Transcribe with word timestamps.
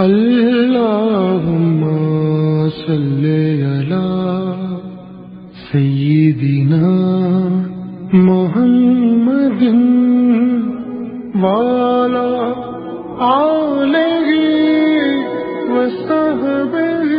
اللهم 0.00 1.80
صل 2.70 3.24
على 3.70 4.08
سيدنا 5.72 6.92
محمد 8.12 9.62
وعلى 11.42 12.30
آله 13.20 14.28
وصحبه 15.74 17.10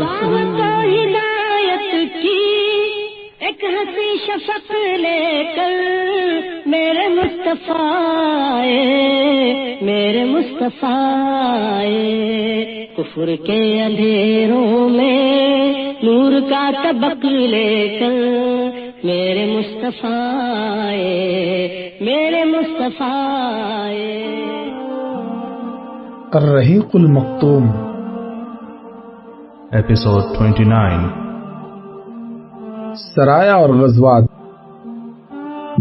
دعوت 0.00 0.60
ہدایت 0.92 1.92
کی 2.22 2.42
ایک 3.46 3.64
ہنسی 3.74 4.10
شفق 4.26 4.68
مصطفیٰ 7.24 8.64
میرے 9.82 10.24
مصطفیٰ۔ 10.24 11.84
کفر 12.96 13.36
کے 13.46 13.82
اندھیروں 13.82 14.88
میں 14.88 15.94
نور 16.02 16.32
کا 16.50 16.70
طبق 16.84 17.24
لے 17.24 17.98
کر 18.00 18.12
میرے 19.04 19.58
مصطفیٰ 19.58 20.90
میرے 22.00 22.44
مصطفیٰ۔ 22.44 23.90
الرحیق 26.32 26.88
المختوم 26.94 27.70
Episode 29.74 30.34
29 30.36 31.08
سرایہ 33.14 33.50
اور 33.50 33.70
غزوات 33.70 34.39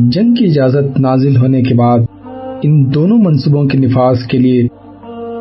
جنگ 0.07 0.33
کی 0.33 0.45
اجازت 0.45 0.99
نازل 0.99 1.37
ہونے 1.37 1.61
کے 1.61 1.75
بعد 1.75 1.97
ان 2.63 2.93
دونوں 2.93 3.17
منصوبوں 3.17 3.63
کے 3.65 3.77
نفاذ 3.77 4.27
کے 4.27 4.37
لیے 4.37 4.67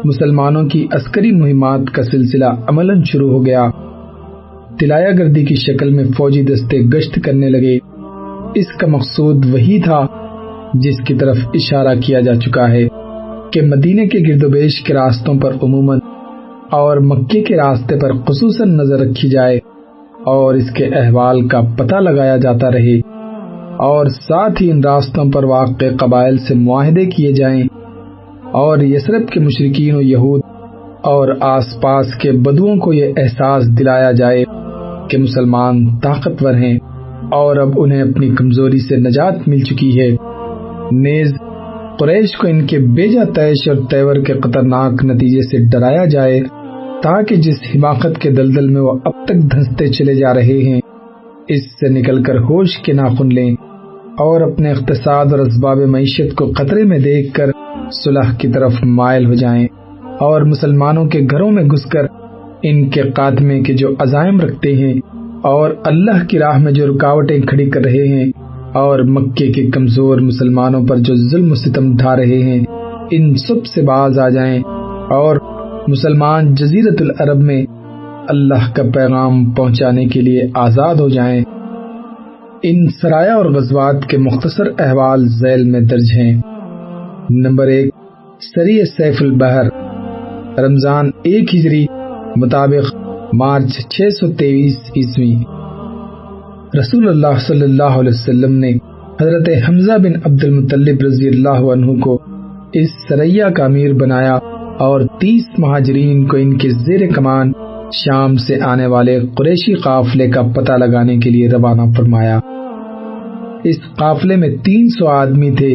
مسلمانوں 0.04 0.62
کی 0.62 0.86
عسکری 0.90 1.32
مہمات 1.32 1.80
کا 1.94 2.02
سلسلہ 2.02 2.44
عملاً 2.44 3.02
شروع 3.02 3.30
ہو 3.30 3.46
گیا۔ 3.46 3.70
تلایا 4.80 5.10
گردی 5.10 5.44
کی 5.44 5.55
شکل 5.55 5.91
میں 5.91 6.05
فوجی 6.16 6.42
دستے 6.42 6.80
گشت 6.80 7.18
کرنے 7.24 7.48
لگے۔ 7.48 7.78
اس 8.55 8.66
کا 8.80 8.86
مقصود 8.86 9.46
وہی 9.52 9.80
تھا 9.83 10.06
جس 10.74 11.05
کی 11.06 11.14
طرف 11.14 11.36
اشارہ 11.55 11.94
کیا 12.06 12.20
جا 12.20 12.34
چکا 12.34 12.68
ہے 12.68 12.88
کہ 13.52 13.62
مدینے 13.62 14.06
کے 14.06 14.18
گرد 14.28 14.44
و 14.44 14.48
بیش 14.48 14.83
کے 14.83 14.94
راستوں 14.94 15.34
پر 15.34 15.52
عموماً 15.62 15.98
اور 16.70 16.96
مکے 16.96 17.42
کے 17.42 17.56
راستے 17.56 17.98
پر 17.98 18.12
خصوصاً 18.12 18.68
نظر 18.68 18.98
رکھی 19.00 19.28
جائے 19.28 19.56
اور 20.27 20.55
اس 20.55 20.70
کے 20.70 20.84
احوال 20.84 21.48
کا 21.48 21.61
پتہ 21.61 21.96
لگایا 21.96 22.36
جاتا 22.36 22.70
رہے۔ 22.70 23.00
اور 23.78 24.06
ساتھ 24.06 24.62
ہی 24.62 24.70
ان 24.70 24.80
راستوں 24.84 25.24
پر 25.32 25.44
واقع 25.44 25.84
قبائل 26.00 26.38
سے 26.38 26.54
معاہدے 26.54 27.06
کیے 27.06 27.32
جائیں 27.32 27.62
اور 28.52 28.78
یسرب 28.78 29.28
کے 29.28 29.40
مشرقین 29.40 29.94
و 29.94 30.00
یہود 30.00 30.40
اور 31.02 31.28
آس 31.40 31.80
پاس 31.80 32.06
کے 32.14 32.32
بدوؤں 32.32 32.76
کو 32.76 32.92
یہ 32.92 33.12
احساس 33.16 33.78
دلایا 33.78 34.12
جائے 34.12 34.44
کہ 35.10 35.18
مسلمان 35.18 35.98
طاقتور 35.98 36.54
ہیں 36.54 36.78
اور 37.32 37.56
اب 37.56 37.68
انہیں 37.76 38.02
اپنی 38.02 38.30
کمزوری 38.30 38.78
سے 38.78 38.96
نجات 38.96 39.48
مل 39.48 39.58
چکی 39.58 40.00
ہے۔ 40.00 40.16
نیز 40.92 41.32
قریش 41.98 42.36
کو 42.36 42.48
ان 42.48 42.66
کے 42.66 42.78
بیجا 42.78 43.24
تیش 43.34 43.68
اور 43.68 43.76
تیور 43.90 44.16
کے 44.16 44.34
خطرناک 44.34 45.04
نتیجے 45.04 45.40
سے 45.40 45.64
ڈرایا 45.70 46.04
جائے 46.04 46.40
تاکہ 47.02 47.36
جس 47.36 47.56
حماقت 47.74 48.18
کے 48.20 48.30
دلدل 48.30 48.68
میں 48.68 48.80
وہ 48.80 48.98
اب 49.04 49.24
تک 49.24 49.34
دھنستے 49.34 49.86
چلے 49.86 50.14
جا 50.14 50.34
رہے 50.34 50.62
ہیں، 50.62 50.80
اس 51.48 51.62
سے 51.64 51.88
نکل 51.88 52.22
کر 52.22 52.38
ہوش 52.38 52.78
کے 52.78 52.92
ناخن 52.92 53.34
لیں۔ 53.34 53.54
اور 54.19 54.41
اپنے 54.41 54.70
اقتصاد 54.70 55.27
اور 55.30 55.38
اسباب 55.38 55.77
معیشت 55.77 56.34
کو 56.34 56.52
خطرے 56.52 56.84
میں 56.84 56.98
دیکھ 56.98 57.34
کر 57.34 57.50
صلح 58.05 58.34
کی 58.38 58.48
طرف 58.48 58.72
مائل 58.83 59.27
ہو 59.27 59.34
جائیں 59.34 59.66
اور 60.20 60.42
مسلمانوں 60.42 61.05
کے 61.05 61.20
گھروں 61.30 61.50
میں 61.50 61.64
گھس 61.64 61.84
کر 61.84 62.06
ان 62.62 62.91
کے 62.91 63.02
قاتمے 63.02 63.61
کے 63.61 63.72
جو 63.72 63.89
عزائم 63.98 64.41
رکھتے 64.41 64.74
ہیں 64.74 65.00
اور 65.42 65.70
اللہ 65.84 66.27
کی 66.28 66.39
راہ 66.39 66.58
میں 66.58 66.72
جو 66.72 66.86
رکاوٹیں 66.86 67.41
کھڑی 67.41 67.70
کر 67.70 67.80
رہے 67.80 68.08
ہیں 68.08 68.33
اور 68.74 68.98
مکے 68.98 69.52
کے 69.52 69.67
کمزور 69.67 70.18
مسلمانوں 70.18 70.86
پر 70.86 70.96
جو 70.96 71.14
ظلم 71.14 71.52
و 71.52 71.55
ستم 71.55 71.96
ڈھا 71.96 72.17
رہے 72.17 72.42
ہیں، 72.42 72.64
ان 73.11 73.35
سب 73.35 73.67
سے 73.67 73.83
باز 73.83 74.18
آ 74.18 74.29
جائیں 74.29 74.58
اور 75.11 75.36
مسلمان 75.89 76.55
جزیرت 76.55 77.02
العرب 77.02 77.39
میں 77.39 77.67
اللہ 78.29 78.73
کا 78.74 78.83
پیغام 78.95 79.50
پہنچانے 79.50 80.05
کے 80.05 80.20
لیے 80.20 80.42
آزاد 80.55 80.95
ہو 80.95 81.08
جائیں۔ 81.08 81.45
ان 82.63 82.86
سرایہ 83.02 83.30
اور 83.30 83.45
غزوات 83.45 84.07
کے 84.08 84.19
مختصر 84.19 84.64
احوال 84.79 85.29
ذیل 85.29 85.70
میں 85.70 85.80
درج 85.80 86.11
ہیں۔ 86.14 86.41
نمبر 87.30 87.67
ایک 87.67 87.91
سری 88.55 88.85
سیف 88.85 89.17
البحر، 89.20 89.64
رمضان 90.58 91.11
ایک 91.23 91.55
ہجری 91.55 91.86
مطابق 92.36 92.97
مارچ 93.33 93.86
چھ 93.89 94.01
سو 94.20 94.33
تیئیس 94.33 94.77
عیسوی۔ 94.97 95.36
رسول 96.79 97.08
اللہ 97.08 97.39
صلی 97.47 97.63
اللہ 97.63 97.83
علیہ 97.83 98.13
وسلم 98.14 98.52
نے 98.52 98.70
حضرت 99.20 99.48
حمزہ 99.68 99.98
بن 99.98 100.13
عبد 100.24 100.45
المطلب 100.45 101.02
رضی 101.07 101.29
اللہ 101.29 101.73
عنہ 101.73 102.01
کو 102.01 102.18
اس 102.73 102.89
سریہ 103.08 103.45
کا 103.45 103.64
امیر 103.64 103.92
بنایا 103.92 104.35
اور 104.79 105.01
تیس 105.01 105.45
مہاجرین 105.58 106.27
کو 106.27 106.36
ان 106.36 106.58
کے 106.58 106.68
زیر 106.70 107.13
کمان 107.14 107.52
شام 107.92 108.36
سے 108.36 108.61
آنے 108.61 108.86
والے 108.86 109.20
قریشی 109.20 109.74
قافلے 109.74 110.30
کا 110.30 110.42
پتہ 110.42 110.73
لگانے 110.73 111.18
کے 111.18 111.30
لیے 111.30 111.48
روانہ 111.48 111.83
فرمایا۔ 111.97 112.41
اس 113.64 113.77
قافلے 113.96 114.36
میں 114.36 114.57
تین 114.64 114.89
سو 114.89 115.07
آدمی 115.07 115.51
تھے، 115.51 115.74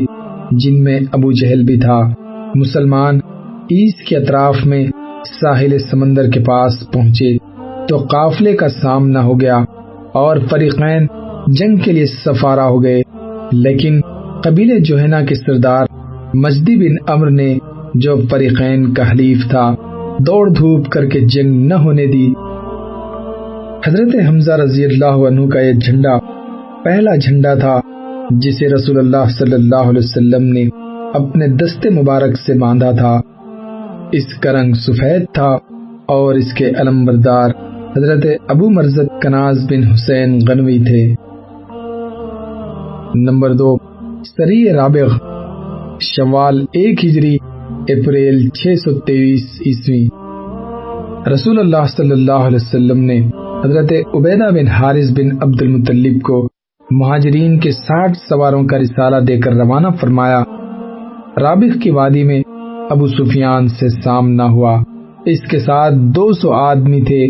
جن 0.52 0.84
میں 0.84 1.00
ابو 1.12 1.32
جہل 1.32 1.64
بھی 1.64 1.80
تھا۔ 1.80 2.14
مسلمان 2.56 3.20
ایس 3.70 3.96
کے 4.10 4.18
اطراف 4.18 4.66
میں 4.66 4.88
ساحل 5.42 5.78
سمندر 5.92 6.30
کے 6.30 6.40
پاس 6.40 6.92
پہنچے 6.92 7.38
تو 7.90 7.98
قافلے 7.98 8.54
کا 8.54 8.70
سامنا 8.70 9.24
ہو 9.24 9.40
گیا 9.42 9.58
اور 10.14 10.38
فریقین 10.50 11.08
جنگ 11.48 11.76
کے 11.76 11.92
لیے 11.92 12.06
سفارا 12.06 12.68
ہو 12.68 12.84
گئے۔ 12.84 13.02
لیکن 13.52 14.02
قبیل 14.44 14.80
جوہنا 14.80 15.22
کے 15.22 15.36
سردار 15.36 15.86
مجدی 16.34 16.76
بن 16.76 17.12
امر 17.12 17.30
نے 17.30 17.58
جو 17.96 18.16
فریقین 18.30 18.94
کا 18.94 19.12
حلیف 19.12 19.50
تھا، 19.50 19.76
دوڑ 20.20 20.50
دھوپ 20.50 20.90
کر 20.90 21.06
کے 21.06 21.20
جنگ 21.20 21.68
نہ 21.68 21.74
ہونے 21.74 22.06
دی۔ 22.06 22.34
حضرت 23.88 24.16
حمزہ 24.28 24.52
رضی 24.52 24.86
اللہ 24.86 25.28
عنہ 25.28 25.48
کا 25.48 25.60
یہ 25.60 25.74
جھنڈا 25.74 26.33
پہلا 26.84 27.16
جھنڈا 27.16 27.54
تھا 27.54 27.80
جسے 28.30 28.74
رسول 28.74 29.00
اللہ 29.00 29.30
صلی 29.30 29.54
اللہ 29.54 29.90
علیہ 29.90 30.02
وسلم 30.04 30.44
نے 30.44 30.70
اپنے 31.14 31.48
دستے 31.48 31.90
مبارک 31.90 32.36
سے 32.46 32.54
باندھا 32.60 32.92
تھا۔ 32.92 33.20
اس 34.12 34.40
کا 34.40 34.52
رنگ 34.52 34.74
سفید 34.74 35.26
تھا 35.34 35.58
اور 36.06 36.34
اس 36.34 36.54
کے 36.54 36.70
علم 36.70 37.06
بردار 37.06 37.50
حضرت 37.98 38.26
ابو 38.48 38.70
مرزد 38.70 39.22
کناز 39.22 39.66
بن 39.70 39.84
حسین 39.84 40.40
غنوی 40.50 40.80
تھے۔ 40.80 41.16
نمبر 43.16 43.54
دو، 43.54 43.78
سری 44.24 44.74
رابغ 44.74 45.18
شوال 46.02 46.62
ایک 46.62 47.06
ہجری، 47.06 47.36
اپریل 47.90 48.50
چھ 48.50 48.68
سو 48.84 49.00
تیئیس 49.00 49.62
عیسوی۔ 49.66 50.08
رسول 51.34 51.60
اللہ 51.60 51.86
صلی 51.98 52.12
اللہ 52.12 52.48
علیہ 52.48 52.60
وسلم 52.62 53.00
نے 53.00 53.20
حضرت 53.66 53.94
عبیدہ 54.14 54.50
بن 54.52 54.68
حارث 54.68 55.12
بن 55.12 55.32
عبد 55.42 55.62
المطلب 55.62 56.22
کو 56.22 56.48
مہاجرین 56.92 57.60
کے 57.60 57.72
ساٹھ 57.72 58.18
سواروں 58.30 58.64
کا 58.64 58.80
رسالہ 58.80 59.16
دے 59.16 59.40
کر 59.40 59.54
روانہ 59.54 59.88
فرمایا 60.02 60.44
رابغ 61.42 61.80
کی 61.80 61.90
وادی 61.90 62.24
میں 62.24 62.44
ابو 62.90 63.08
سفیان 63.08 63.68
سے 63.68 63.90
سامنا 63.90 64.46
ہوا۔ 64.46 64.84
اس 65.26 65.42
کے 65.42 65.60
ساتھ 65.60 65.94
دو 65.94 66.34
سو 66.34 66.52
آدمی 66.52 67.02
تھے۔ 67.02 67.30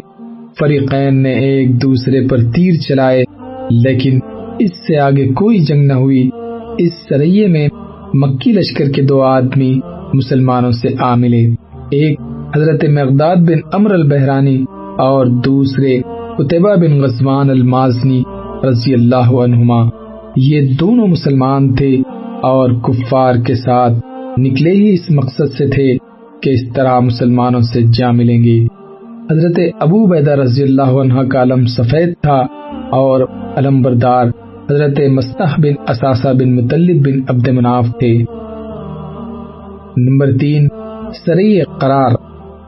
فریقین 0.59 1.23
نے 1.23 1.33
ایک 1.33 1.81
دوسرے 1.81 2.27
پر 2.27 2.37
تیر 2.37 2.73
چلائے، 2.73 3.23
لیکن 3.69 4.19
اس 4.59 4.71
سے 4.87 4.99
آگے 4.99 5.27
کوئی 5.27 5.59
جنگ 5.59 5.85
نہ 5.85 5.93
ہوئی۔ 5.93 6.29
اس 6.77 6.91
سریے 7.09 7.47
میں 7.47 7.67
مکی 8.13 8.51
لشکر 8.51 8.89
کے 8.89 9.01
دو 9.01 9.21
آدمی 9.21 9.79
مسلمانوں 10.13 10.71
سے 10.71 10.87
آ 10.99 11.15
ملے۔ 11.15 11.47
ایک 11.91 12.19
حضرت 12.55 12.83
مقداد 12.83 13.35
بن 13.35 13.57
امر 13.73 13.91
البحرانی 13.91 14.65
اور 14.97 15.25
دوسرے 15.25 16.01
قطبہ 16.37 16.75
بن 16.75 17.01
غزوان 17.01 17.49
المازنی۔ 17.49 18.23
رضی 18.69 18.93
اللہ 18.93 19.31
عنہما، 19.43 19.89
یہ 20.35 20.75
دونوں 20.79 21.07
مسلمان 21.07 21.75
تھے 21.75 21.97
اور 22.41 22.69
کفار 22.69 23.35
کے 23.35 23.55
ساتھ 23.55 23.93
نکلے 24.37 24.71
ہی 24.71 24.93
اس 24.93 25.11
مقصد 25.11 25.53
سے 25.57 25.67
تھے 25.67 25.97
کہ 26.41 26.49
اس 26.49 26.73
طرح 26.75 26.99
مسلمانوں 26.99 27.61
سے 27.61 27.81
جا 27.81 28.11
ملیں 28.11 28.43
گے۔ 28.43 28.67
حضرت 29.31 29.59
ابو 29.79 30.07
بیدہ 30.07 30.31
رضی 30.31 30.63
اللہ 30.63 30.81
عنہ 30.81 31.21
کا 31.21 31.41
علم 31.41 31.65
سفید 31.65 32.13
تھا 32.21 32.45
اور 32.91 33.21
علم 33.55 33.81
بردار 33.81 34.25
حضرت 34.71 34.99
مستح 35.11 35.55
بن 35.57 35.73
اساسہ 35.87 36.33
بن 36.33 36.55
مطلب 36.55 37.05
بن 37.05 37.19
عبد 37.27 37.47
مناف 37.47 37.85
تھے۔ 37.99 38.23
نمبر 39.97 40.37
تین 40.37 40.67
سری 41.25 41.61
قرار 41.61 42.11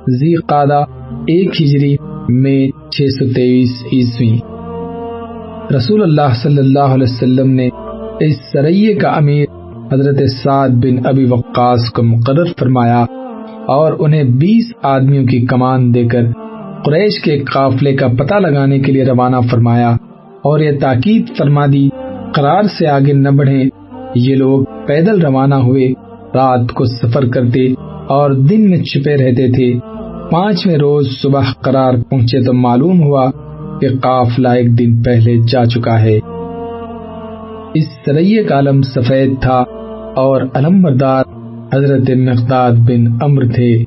زی 0.08 0.36
قادہ 0.36 0.84
ایک 1.28 1.62
ہجری 1.62 1.96
میں 2.30 2.68
چھ 2.92 3.02
سو 3.02 3.34
تیئیس 3.34 3.84
عیسوی۔ 3.94 4.55
رسول 5.72 6.02
اللہ 6.02 6.34
صلی 6.44 6.58
اللہ 6.58 6.80
علیہ 6.80 7.04
وسلم 7.04 7.50
نے 7.52 7.70
اس 8.20 8.36
سریے 8.52 8.94
کا 8.94 9.10
امیر 9.10 9.46
حضرت 9.94 10.30
سعد 10.44 10.70
بن 10.70 11.06
ابی 11.06 11.26
وقاص 11.26 11.90
کو 11.90 12.04
مقرر 12.04 12.46
فرمایا 12.60 13.06
اور 13.68 13.94
انہیں 14.00 14.24
بیس 14.24 14.74
آدمیوں 14.84 15.26
کی 15.26 15.46
کمان 15.46 15.94
دے 15.94 16.08
کر 16.08 16.24
قریش 16.86 17.22
کے 17.22 17.40
قافلے 17.40 17.96
کا 17.96 18.08
پتہ 18.08 18.36
لگانے 18.36 18.80
کے 18.80 18.92
لیے 18.92 19.06
روانہ 19.06 19.36
فرمایا 19.52 19.90
اور 20.44 20.60
یہ 20.60 20.80
تاکید 20.80 21.38
فرما 21.38 21.66
دی، 21.74 21.90
قرار 22.36 22.64
سے 22.64 22.88
آگے 22.88 23.14
نہ 23.14 23.30
بڑھیں۔ 23.30 23.64
یہ 24.16 24.36
لوگ 24.36 24.64
پیدل 24.88 25.22
روانہ 25.22 25.56
ہوئے، 25.56 25.90
رات 26.36 26.72
کو 26.74 26.86
سفر 26.86 27.26
کرتے 27.26 27.74
اور 28.08 28.32
دن 28.32 28.70
میں 28.70 28.78
چھپے 28.78 29.18
رہتے 29.18 29.52
تھے۔ 29.52 29.80
پانچویں 30.32 30.78
روز 30.78 31.08
صبح 31.22 31.44
قرار 31.62 31.94
پہنچے 32.10 32.42
تو 32.42 32.54
معلوم 32.54 33.02
ہوا 33.02 33.32
کہ 33.82 33.90
قافلہ 34.02 34.48
ایک 34.48 34.80
دن 34.80 35.04
پہلے 35.04 35.38
جا 35.52 35.66
چکا 35.66 36.02
ہے۔ 36.02 36.20
اس 37.74 37.84
سریے 38.06 38.44
کا 38.44 38.60
علم 38.60 38.82
سفید 38.82 39.42
تھا 39.42 39.64
اور 40.16 40.42
علم 40.54 40.82
بردار 40.82 41.24
حضرت 41.74 42.10
مقداد 42.10 42.72
بن 42.72 43.06
امر 43.22 43.46
تھے۔ 43.46 43.84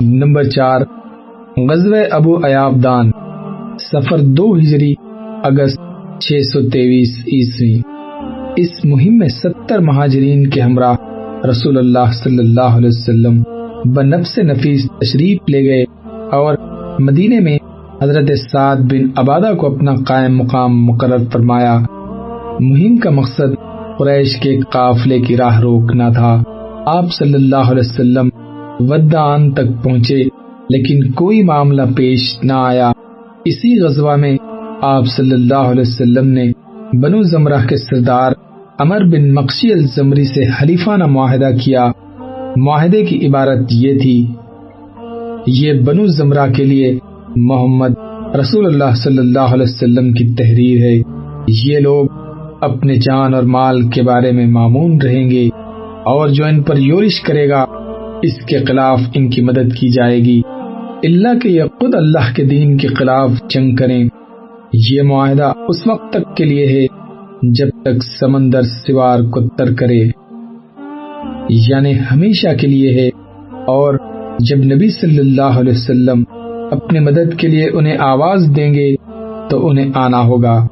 نمبر 0.00 0.44
چار، 0.44 0.80
غزوہ 1.70 1.96
ابو 2.10 2.36
ایاب 2.36 2.84
دان 2.84 3.10
سفر 3.80 4.18
دو 4.18 4.54
ہجری 4.54 4.94
اگست 5.42 5.80
چھ 6.20 6.32
سو 6.52 6.70
تیویس 6.70 7.18
عیسوی۔ 7.18 7.80
اس 8.56 8.84
مہم 8.84 9.18
میں 9.18 9.28
ستر 9.28 9.78
مہاجرین 9.78 10.50
کے 10.50 10.60
ہمراہ 10.60 10.94
رسول 11.50 11.78
اللہ 11.78 12.12
صلی 12.12 12.38
اللہ 12.38 12.76
علیہ 12.76 12.88
وسلم 12.88 13.42
بنفس 13.84 14.38
نفیس 14.38 14.86
تشریف 15.00 15.38
لے 15.48 15.64
گئے 15.64 15.84
اور 16.32 16.54
مدینے 16.98 17.40
میں 17.40 17.58
حضرت 18.02 18.30
سعد 18.52 18.76
بن 18.76 19.10
عبادہ 19.16 19.54
کو 19.54 19.74
اپنا 19.74 19.94
قائم 20.06 20.38
مقام 20.38 20.86
مقرر 20.86 21.24
فرمایا۔ 21.32 21.80
مہم 22.60 22.96
کا 22.96 23.10
مقصد 23.10 23.52
قریش 23.98 24.40
کے 24.40 24.60
قافلے 24.60 25.20
کی 25.20 25.36
راہ 25.36 25.60
روکنا 25.60 26.08
تھا۔ 26.08 26.42
آپ 26.86 27.12
صلی 27.12 27.34
اللہ 27.34 27.70
علیہ 27.70 27.90
وسلم 27.90 28.28
ودان 28.80 29.52
تک 29.52 29.84
پہنچے، 29.84 30.22
لیکن 30.70 31.12
کوئی 31.12 31.42
معاملہ 31.42 31.82
پیش 31.96 32.38
نہ 32.42 32.52
آیا۔ 32.52 32.92
اسی 33.44 33.80
غزوہ 33.80 34.16
میں 34.16 34.36
آپ 34.82 35.06
صلی 35.06 35.32
اللہ 35.32 35.70
علیہ 35.72 35.80
وسلم 35.80 36.28
نے 36.28 36.52
بنو 36.92 37.22
زمرہ 37.22 37.66
کے 37.68 37.76
سردار 37.76 38.32
امر 38.78 39.04
بن 39.04 39.34
مقشی 39.34 39.72
الزمری 39.72 40.24
سے 40.24 40.44
حلیفانہ 40.44 41.06
معاہدہ 41.06 41.50
کیا۔ 41.64 41.90
معاہدے 42.56 43.04
کی 43.04 43.26
عبارت 43.26 43.58
یہ 43.70 43.98
تھی، 43.98 44.26
یہ 45.46 45.72
بنو 45.72 46.06
زمرہ 46.06 46.52
کے 46.52 46.64
لیے 46.64 46.98
محمد 47.36 47.90
رسول 48.40 48.66
اللہ 48.66 48.94
صلی 48.94 49.18
اللہ 49.18 49.38
علیہ 49.38 49.62
وسلم 49.62 50.12
کی 50.12 50.34
تحریر 50.34 50.84
ہے۔ 50.84 51.02
یہ 51.48 51.78
لوگ 51.78 52.06
اپنے 52.60 52.94
جان 52.94 53.34
اور 53.34 53.42
مال 53.42 53.88
کے 53.88 54.02
بارے 54.02 54.32
میں 54.32 54.46
معمون 54.46 55.00
رہیں 55.00 55.30
گے 55.30 55.48
اور 56.04 56.28
جو 56.28 56.44
ان 56.44 56.62
پر 56.62 56.76
یورش 56.76 57.20
کرے 57.20 57.48
گا، 57.48 57.66
اس 58.22 58.44
کے 58.46 58.58
خلاف 58.58 59.00
ان 59.14 59.30
کی 59.30 59.42
مدد 59.42 59.74
کی 59.80 59.88
جائے 59.88 60.18
گی۔ 60.18 60.42
اللہ 61.02 61.38
کے 61.42 61.48
یہ 61.48 61.62
خود 61.62 61.94
اللہ 61.94 62.34
کے 62.34 62.44
دین 62.44 62.76
کے 62.76 62.88
خلاف 62.88 63.30
جنگ 63.50 63.76
کریں۔ 63.76 64.08
یہ 64.90 65.02
معاہدہ 65.02 65.52
اس 65.68 65.86
وقت 65.86 66.12
تک 66.12 66.36
کے 66.36 66.44
لیے 66.44 66.66
ہے 66.66 66.86
جب 67.42 67.68
تک 67.82 68.04
سمندر 68.20 68.62
سوار 68.62 69.20
کو 69.20 69.48
تر 69.48 69.74
کرے۔ 69.74 70.02
یعنی 71.48 71.92
ہمیشہ 71.92 72.48
کے 72.60 72.66
لیے 72.66 73.00
ہے 73.00 73.08
اور 73.66 73.98
جب 74.40 74.56
نبی 74.56 74.90
صلی 74.90 75.18
اللہ 75.18 75.42
علیہ 75.42 75.72
وسلم 75.72 76.24
اپنے 76.72 77.00
مدد 77.00 77.38
کے 77.38 77.48
لیے 77.48 77.68
انہیں 77.72 77.96
آواز 77.98 78.52
دیں 78.56 78.74
گے 78.74 78.94
تو 79.50 79.68
انہیں 79.68 79.90
آنا 79.94 80.20
ہوگا۔ 80.24 80.66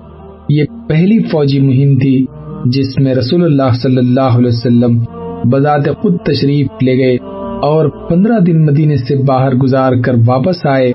یہ 0.48 0.64
پہلی 0.88 1.22
فوجی 1.22 1.60
مہم 1.60 1.98
تھی 1.98 2.26
جس 2.64 2.98
میں 2.98 3.14
رسول 3.14 3.44
اللہ 3.44 3.72
صلی 3.82 3.96
اللہ 3.96 4.36
علیہ 4.38 4.48
وسلم 4.48 4.98
بذات 5.44 5.88
خود 6.02 6.16
تشریف 6.18 6.66
لے 6.82 6.96
گئے 6.98 7.16
اور 7.62 7.88
پندرہ 7.88 8.40
دن 8.40 8.66
مدینے 8.66 8.96
سے 8.96 9.16
باہر 9.16 9.54
گزار 9.54 9.92
کر 10.04 10.14
واپس 10.26 10.66
آئے۔ 10.66 10.92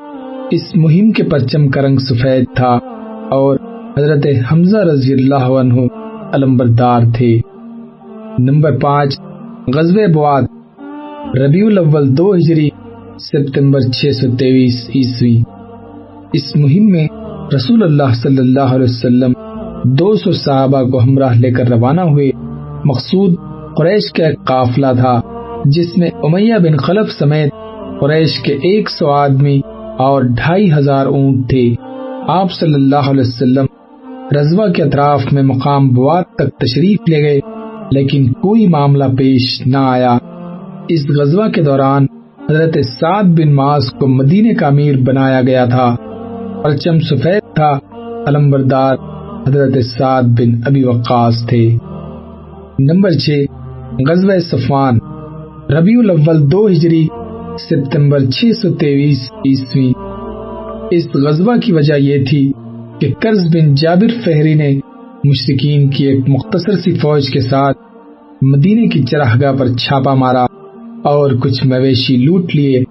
اس 0.51 0.75
مہم 0.75 1.11
کے 1.11 1.23
پرچم 1.23 1.67
کا 1.67 1.81
رنگ 1.81 1.97
سفید 1.97 2.45
تھا 2.55 2.77
اور 3.31 3.57
حضرت 3.97 4.27
حمزہ 4.51 4.77
رضی 4.77 5.13
اللہ 5.13 5.47
عنہ 5.59 5.81
علمبردار 6.33 7.01
تھے۔ 7.17 7.39
نمبر 8.39 8.77
پانچ 8.77 9.19
غزب 9.75 9.97
بواد 10.13 10.43
ربیع 11.37 11.65
الاول 11.65 12.17
دو 12.17 12.33
ہجری 12.33 12.69
سپتمبر 13.19 13.79
چھ 13.79 14.11
سو 14.11 14.35
تیویس 14.35 14.89
عیسوی۔ 14.95 15.41
اس 16.33 16.55
مہم 16.55 16.85
میں 16.85 17.07
رسول 17.55 17.83
اللہ 17.83 18.13
صلی 18.23 18.37
اللہ 18.37 18.59
علیہ 18.59 18.83
وسلم 18.83 19.33
دو 19.83 20.15
سو 20.15 20.31
صحابہ 20.31 20.83
کو 20.83 21.03
ہمراہ 21.03 21.33
لے 21.33 21.51
کر 21.51 21.69
روانہ 21.69 22.01
ہوئے۔ 22.01 22.31
مقصود 22.85 23.35
قریش 23.77 24.11
کا 24.11 24.27
ایک 24.27 24.39
قافلہ 24.45 24.87
تھا، 24.97 25.21
جس 25.65 25.97
میں 25.97 26.09
امیہ 26.23 26.55
بن 26.55 26.77
خلف 26.77 27.11
سمیت 27.19 27.49
قریش 28.01 28.39
کے 28.39 28.53
ایک 28.53 28.89
سو 28.89 29.09
آدمی 29.09 29.61
اور 29.97 30.21
ڈھائی 30.21 30.71
ہزار 30.71 31.05
اونٹ 31.05 31.49
تھے۔ 31.49 31.75
آپ 32.27 32.51
صلی 32.51 32.73
اللہ 32.73 33.09
علیہ 33.09 33.27
وسلم 33.27 33.65
رضوہ 34.39 34.67
کے 34.67 34.83
اطراف 34.83 35.33
میں 35.33 35.43
مقام 35.43 35.89
بواد 35.89 36.23
تک 36.23 36.57
تشریف 36.57 36.99
لے 37.09 37.23
گئے، 37.23 37.39
لیکن 37.91 38.33
کوئی 38.33 38.67
معاملہ 38.67 39.05
پیش 39.17 39.61
نہ 39.65 39.77
آیا۔ 39.77 40.17
اس 40.89 41.01
غزوہ 41.19 41.47
کے 41.47 41.61
دوران 41.63 42.05
حضرت 42.51 42.77
سعد 42.99 43.23
بن 43.23 43.53
ماس 43.53 43.91
کو 43.91 44.07
مدینے 44.07 44.53
کا 44.53 44.67
امیر 44.67 44.95
بنایا 44.97 45.41
گیا 45.41 45.65
تھا 45.65 45.95
پرچم 46.63 46.99
سفید 46.99 47.55
تھا، 47.55 47.79
علمبردار 48.27 48.95
حضرت 49.47 49.77
سعد 49.97 50.23
بن 50.23 50.61
ابی 50.65 50.83
وقاص 50.83 51.47
تھے۔ 51.47 51.77
نمبر 52.79 53.11
چھ، 53.11 53.43
غزوہ 54.09 54.37
صفان 54.39 54.97
ربیع 55.69 55.99
الاول 55.99 56.51
دو 56.51 56.67
ہجری 56.67 57.07
ستمبر 57.69 58.19
چھ 58.19 58.45
سو 58.61 58.73
تیویس 58.73 59.31
عیسوی۔ 59.33 59.91
اس 60.91 61.07
غزوہ 61.13 61.55
کی 61.65 61.73
وجہ 61.73 61.93
یہ 61.93 62.25
تھی 62.29 62.51
کہ 62.99 63.13
قرض 63.21 63.55
بن 63.55 63.75
جابر 63.75 64.07
فہری 64.25 64.53
نے 64.53 64.79
مشرقین 65.23 65.89
کی 65.89 66.05
ایک 66.05 66.19
مختصر 66.27 66.77
سی 66.83 66.91
فوج 66.91 67.29
کے 67.29 67.39
ساتھ 67.39 67.77
مدینے 68.41 68.87
کی 68.87 69.03
چراہگاہ 69.03 69.53
پر 69.59 69.67
چھاپا 69.67 70.13
مارا۔ 70.13 70.45
اور 71.05 71.31
کچھ 71.31 71.65
مویشی 71.65 72.17
لوٹ 72.17 72.55
لیے۔ 72.55 72.83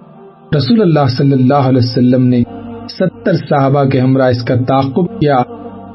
رسول 0.57 0.81
اللہ 0.81 1.07
صلی 1.17 1.31
اللہ 1.31 1.53
علیہ 1.53 1.81
وسلم 1.83 2.27
نے 2.27 2.43
ستر 2.99 3.33
صحابہ 3.33 3.83
کے 3.83 3.99
ہمراہ 3.99 4.29
اس 4.29 4.43
کا 4.43 4.55
تعاقب 4.67 5.19
کیا 5.19 5.37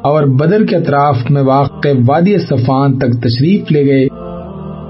اور 0.03 0.23
بدر 0.23 0.65
کے 0.65 0.77
اطراف 0.77 1.31
میں 1.31 1.43
واقع 1.43 1.89
وادی 2.07 2.39
صفان 2.39 2.99
تک 2.99 3.13
تشریف 3.23 3.73
لے 3.73 3.87
گئے۔ 3.87 4.09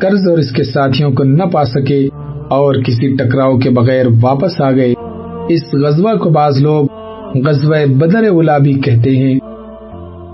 قرض 0.00 0.29
اور 0.31 0.38
اس 0.38 0.50
کے 0.50 0.65
ساتھیوں 0.65 1.11
کو 1.11 1.25
نہ 1.25 1.43
پا 1.43 1.65
سکے 1.65 2.09
اور 2.49 2.75
کسی 2.75 3.17
ٹکراؤ 3.17 3.59
کے 3.59 3.71
بغیر 3.71 4.06
واپس 4.21 4.61
آ 4.61 4.71
گئے۔ 4.71 4.94
اس 5.49 5.75
غزوہ 5.75 6.14
کو 6.14 6.31
بعض 6.31 6.62
لوگ 6.62 6.87
غزوہ 7.47 7.76
بدر 7.87 8.28
اولا 8.28 8.59
بھی 8.59 8.73
کہتے 8.73 9.16
ہیں۔ 9.16 9.38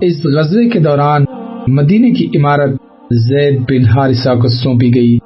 اس 0.01 0.25
غزوے 0.25 0.69
کے 0.69 0.79
دوران 0.79 1.25
مدینے 1.69 2.11
کی 2.11 2.39
عمارت 2.39 2.71
زید 3.11 3.61
بن 3.61 3.85
حارثہ 3.85 4.35
کو 4.35 4.49
سونپی 4.49 4.95
گئی۔ 4.95 5.19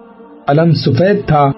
علم 0.48 0.70
سفید 0.70 1.26
تھا۔ 1.26 1.50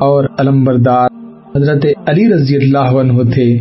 اور 0.00 0.24
علم 0.38 0.64
بردار 0.64 1.08
حضرت 1.56 1.86
علی 2.06 2.28
رضی 2.34 2.56
اللہ 2.56 2.96
عنہ 3.00 3.22
تھے۔ 3.34 3.58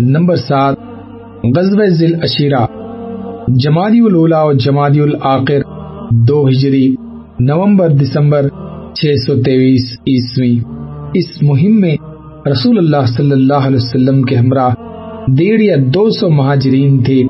نمبر 0.00 0.36
سات، 0.36 0.76
غزوہ 1.56 1.86
ذل 1.86 2.14
اشیرہ 2.22 2.64
جمادی 3.48 4.00
الاولا 4.00 4.38
اور 4.38 4.54
جمادی 4.54 5.00
الآخر 5.00 5.62
دو 6.10 6.48
ہجری، 6.48 6.94
نومبر 7.40 7.88
دسمبر، 7.88 8.48
چھ 8.94 9.14
سو 9.26 9.42
تیویس 9.42 9.92
عیسوی۔ 10.06 10.58
اس 11.14 11.42
مہم 11.42 11.80
میں 11.80 11.96
رسول 12.50 12.78
اللہ 12.78 13.06
صلی 13.06 13.32
اللہ 13.32 13.66
علیہ 13.66 13.76
وسلم 13.76 14.22
کے 14.22 14.36
ہمراہ 14.36 14.74
ڈیڑھ 15.28 15.62
یا 15.62 15.76
دو 15.94 16.10
سو 16.10 16.30
مہاجرین 16.30 17.02
تھے، 17.02 17.22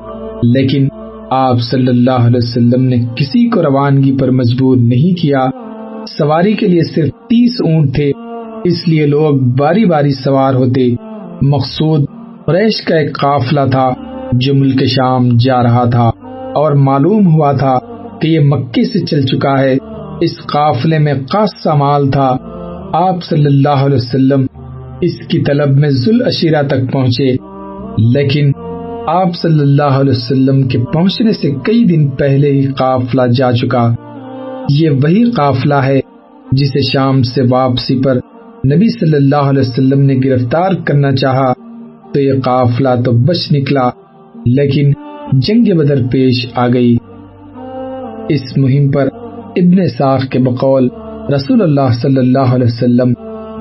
لیکن 0.43 0.87
آپ 1.29 1.61
صلی 1.61 1.87
اللہ 1.87 2.25
علیہ 2.25 2.43
وسلم 2.43 2.83
نے 2.83 2.97
کسی 3.15 3.49
کو 3.49 3.61
روانگی 3.63 4.17
پر 4.19 4.31
مجبور 4.31 4.77
نہیں 4.77 5.21
کیا۔ 5.21 5.64
سواری 6.17 6.53
کے 6.53 6.67
لیے 6.67 6.83
صرف 6.83 7.09
تیس 7.09 7.61
اونٹ 7.61 7.95
تھے۔ 7.95 8.11
اس 8.63 8.87
لیے 8.87 9.05
لوگ 9.05 9.39
باری 9.57 9.85
باری 9.85 10.11
سوار 10.11 10.53
ہوتے۔ 10.53 10.95
مقصود 11.41 12.05
قریش 12.45 12.81
کا 12.81 12.95
ایک 12.95 13.17
قافلہ 13.17 13.59
تھا 13.71 13.93
جو 14.33 14.53
ملک 14.53 14.83
شام 14.83 15.29
جا 15.37 15.63
رہا 15.63 15.85
تھا۔ 15.85 16.09
اور 16.55 16.71
معلوم 16.71 17.33
ہوا 17.33 17.51
تھا 17.51 17.79
کہ 18.21 18.27
یہ 18.27 18.39
مکے 18.39 18.83
سے 18.83 19.05
چل 19.05 19.21
چکا 19.21 19.59
ہے۔ 19.59 19.77
اس 20.21 20.37
قافلے 20.37 20.99
میں 20.99 21.13
خاصا 21.13 21.73
مال 21.73 22.11
تھا۔ 22.11 22.37
آپ 22.93 23.23
صلی 23.23 23.45
اللہ 23.45 23.85
علیہ 23.85 23.95
وسلم 23.95 24.45
اس 25.01 25.27
کی 25.27 25.39
طلب 25.39 25.77
میں 25.77 25.89
ذل 25.89 26.21
اشیرہ 26.25 26.63
تک 26.63 26.93
پہنچے۔ 26.93 27.35
لیکن 27.97 28.51
آپ 29.07 29.35
صلی 29.35 29.59
اللہ 29.59 29.83
علیہ 29.83 30.11
وسلم 30.11 30.67
کے 30.67 30.77
پہنچنے 30.93 31.33
سے 31.33 31.51
کئی 31.63 31.85
دن 31.85 32.07
پہلے 32.07 32.51
ہی 32.51 32.67
قافلہ 32.67 33.21
جا 33.37 33.51
چکا۔ 33.51 33.93
یہ 34.69 34.89
وہی 34.89 35.31
قافلہ 35.31 35.73
ہے 35.73 35.99
جسے 36.55 36.81
شام 36.93 37.23
سے 37.23 37.41
واپسی 37.49 38.01
پر 38.03 38.15
نبی 38.65 38.99
صلی 38.99 39.15
اللہ 39.15 39.35
علیہ 39.35 39.61
وسلم 39.61 40.01
نے 40.01 40.15
گرفتار 40.25 40.71
کرنا 40.85 41.11
چاہا، 41.11 41.53
تو 42.13 42.19
یہ 42.19 42.33
قافلہ 42.43 42.89
تو 43.05 43.11
بچ 43.11 43.51
نکلا، 43.51 43.89
لیکن 44.45 44.91
جنگ 45.33 45.77
بدر 45.77 45.95
پیش 46.11 46.47
آ 46.55 46.67
گئی۔ 46.67 46.97
اس 48.29 48.57
مہم 48.57 48.91
پر 48.91 49.07
ابن 49.55 49.87
ساخ 49.87 50.29
کے 50.29 50.39
بقول 50.39 50.89
رسول 51.35 51.61
اللہ 51.61 51.93
صلی 52.01 52.17
اللہ 52.17 52.53
علیہ 52.53 52.65
وسلم 52.65 53.13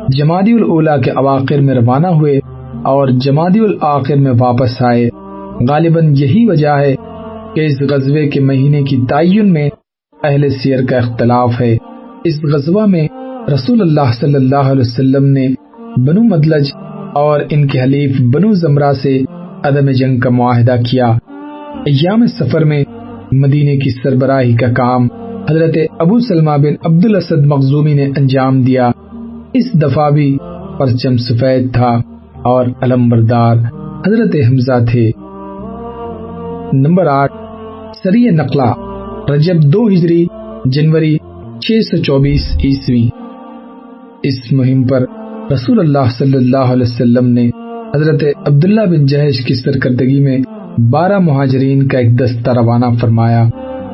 جمادی 0.09 0.53
الاولا 0.53 0.97
کے 0.97 1.11
اواخر 1.11 1.61
میں 1.61 1.75
روانہ 1.75 2.07
ہوئے 2.07 2.37
اور 2.85 3.09
جمادی 3.09 3.61
الآخر 3.61 4.17
میں 4.17 4.33
واپس 4.39 4.83
آئے۔ 4.83 5.09
غالباً 5.69 6.15
یہی 6.17 6.51
وجہ 6.51 6.69
ہے 6.69 6.95
کہ 7.55 7.61
اس 7.61 7.91
غزوے 7.91 8.29
کے 8.29 8.41
مہینے 8.41 8.83
کی 8.83 8.97
تعین 9.09 9.53
میں 9.53 9.71
اہل 10.25 10.49
سیر 10.49 10.85
کا 10.87 10.97
اختلاف 10.97 11.61
ہے۔ 11.61 11.77
اس 12.25 12.45
غزوہ 12.53 12.87
میں 12.87 13.09
رسول 13.55 13.81
اللہ 13.81 14.13
صلی 14.21 14.35
اللہ 14.35 14.57
علیہ 14.57 14.81
وسلم 14.81 15.25
نے 15.25 15.49
بنو 15.97 16.23
مدلج 16.23 16.71
اور 17.15 17.41
ان 17.51 17.67
کے 17.67 17.81
حلیف 17.83 18.21
بنو 18.21 18.53
زمرہ 18.53 18.93
سے 18.93 19.21
عدم 19.65 19.91
جنگ 19.91 20.19
کا 20.19 20.31
معاہدہ 20.31 20.77
کیا۔ 20.91 21.07
ایام 21.87 22.27
سفر 22.27 22.65
میں 22.65 22.85
مدینے 23.33 23.77
کی 23.77 23.91
سربراہی 23.91 24.57
کا 24.57 24.73
کام 24.73 25.09
حضرت 25.51 25.79
ابو 25.99 26.19
سلمہ 26.21 26.51
بن 26.51 26.75
عبد 26.85 27.05
الاسد 27.05 27.45
مخزومی 27.47 27.95
نے 27.95 28.05
انجام 28.17 28.63
دیا۔ 28.63 28.91
اس 29.55 29.73
دفعہ 29.73 30.11
بھی 30.11 30.39
پرچم 30.79 31.17
سفید 31.17 31.73
تھا 31.75 32.01
اور 32.45 32.67
علم 32.83 33.09
بردار 33.09 33.57
حضرت 34.07 34.37
حمزہ 34.49 34.85
تھے۔ 34.91 35.11
نمبر 36.73 37.07
آٹھ 37.07 37.33
سری 38.03 38.31
نقلہ، 38.31 38.73
رجب 39.31 39.63
دو 39.63 39.87
ہجری، 39.87 40.27
جنوری 40.65 41.17
چھ 41.67 41.73
سو 41.83 42.03
چوبیس 42.03 42.57
عیسوی۔ 42.65 43.09
اس 44.23 44.53
مہم 44.53 44.83
پر 44.83 45.05
رسول 45.53 45.81
اللہ 45.81 46.11
صلی 46.19 46.37
اللہ 46.37 46.57
علیہ 46.57 46.83
وسلم 46.83 47.27
نے 47.29 47.51
حضرت 47.97 48.25
عبداللہ 48.47 48.81
بن 48.81 49.07
جہش 49.07 49.45
کی 49.45 49.55
سرکردگی 49.55 50.21
میں 50.21 50.39
بارہ 50.91 51.19
مہاجرین 51.19 51.89
کا 51.89 51.99
ایک 51.99 52.21
دستہ 52.21 52.51
روانہ 52.51 52.85
فرمایا۔ 53.01 53.49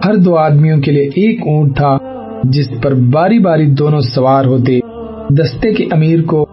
ہر 0.05 0.17
دو 0.17 0.37
آدمیوں 0.37 0.81
کے 0.81 0.93
لیے 0.93 1.03
ایک 1.03 1.41
اونٹ 1.41 1.77
تھا، 1.77 1.99
جس 2.45 2.69
پر 2.83 2.95
باری 2.95 3.39
باری 3.39 3.67
دونوں 3.67 4.01
سوار 4.01 4.45
ہوتے۔ 4.45 4.81
دستے 5.29 5.73
کے 5.73 5.85
امیر 5.91 6.23
کو 6.23 6.47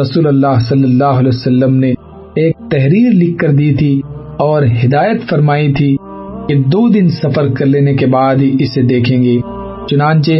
رسول 0.00 0.26
اللہ 0.26 0.58
صلی 0.68 0.84
اللہ 0.84 1.04
علیہ 1.04 1.30
وسلم 1.34 1.74
نے 1.74 1.90
ایک 2.36 2.56
تحریر 2.70 3.12
لکھ 3.12 3.38
کر 3.38 3.52
دی 3.52 3.74
تھی 3.74 4.00
اور 4.38 4.62
ہدایت 4.84 5.22
فرمائی 5.30 5.72
تھی 5.72 5.96
کہ 6.48 6.54
دو 6.54 6.88
دن 6.88 7.08
سفر 7.08 7.48
کر 7.48 7.66
لینے 7.66 7.94
کے 7.94 8.06
بعد 8.06 8.36
ہی 8.36 8.56
اسے 8.58 8.82
دیکھیں 8.82 9.22
گے۔ 9.22 9.38
چنانچہ 9.90 10.30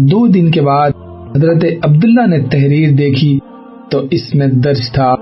دو 0.00 0.26
دن 0.26 0.50
کے 0.50 0.60
بعد 0.60 0.90
حضرت 1.36 1.64
عبداللہ 1.82 2.26
نے 2.26 2.38
تحریر 2.40 2.90
دیکھی 2.90 3.38
تو 3.90 4.02
اس 4.10 4.34
میں 4.34 4.46
درج 4.46 4.80
تھا، 4.94 5.14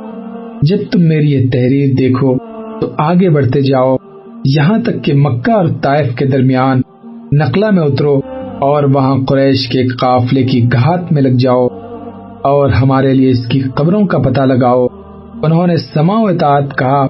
جب 0.63 0.77
تم 0.93 1.03
میری 1.03 1.31
یہ 1.33 1.51
تحریر 1.53 1.95
دیکھو 1.99 2.39
تو 2.81 2.87
آگے 2.99 3.31
بڑھتے 3.31 3.61
جاؤ، 3.61 3.97
یہاں 4.45 4.79
تک 4.79 5.05
کہ 5.05 5.15
مکہ 5.15 5.51
اور 5.51 5.67
طائف 5.83 6.15
کے 6.15 6.27
درمیان 6.27 6.81
نقلہ 7.33 7.71
میں 7.71 7.83
اترو 7.83 8.21
اور 8.61 8.85
وہاں 8.85 9.17
قریش 9.29 9.69
کے 9.69 9.87
قافلے 9.87 10.43
کی 10.43 10.63
گھات 10.73 11.13
میں 11.13 11.23
لگ 11.23 11.37
جاؤ 11.39 11.67
اور 12.43 12.71
ہمارے 12.71 13.15
لیے 13.15 13.31
اس 13.31 13.47
کی 13.47 13.61
قبروں 13.75 14.07
کا 14.07 14.19
پتہ 14.19 14.41
لگاؤ۔ 14.41 14.87
انہوں 15.43 15.67
نے 15.67 15.77
سما 15.77 16.21
و 16.21 16.27
اطاعت 16.27 16.79
کہا 16.79 17.03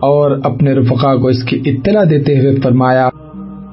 اور 0.00 0.38
اپنے 0.44 0.72
رفقا 0.72 1.16
کو 1.16 1.28
اس 1.28 1.42
کی 1.42 1.60
اطلاع 1.66 2.04
دیتے 2.10 2.40
ہوئے 2.40 2.56
فرمایا 2.62 3.08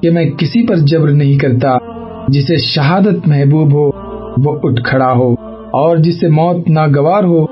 کہ 0.02 0.10
میں 0.10 0.30
کسی 0.30 0.66
پر 0.66 0.76
جبر 0.76 1.10
نہیں 1.10 1.38
کرتا 1.38 1.99
جسے 2.32 2.56
شہادت 2.56 3.28
محبوب 3.28 3.72
ہو، 3.72 3.90
وہ 4.44 4.58
اٹھ 4.62 4.82
کھڑا 4.84 5.12
ہو، 5.12 5.34
اور 5.70 5.96
جسے 5.96 6.28
موت 6.28 6.70
ناگوار 6.70 7.24
ہو، 7.24 7.46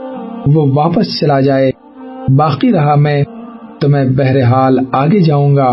وہ 0.46 0.66
واپس 0.74 1.20
چلا 1.20 1.40
جائے۔ 1.40 1.70
باقی 2.36 2.72
رہا 2.72 2.94
میں، 2.94 3.24
تو 3.80 3.88
میں 3.88 4.04
بہرحال 4.04 4.78
آگے 4.92 5.20
جاؤں 5.20 5.56
گا۔ 5.56 5.72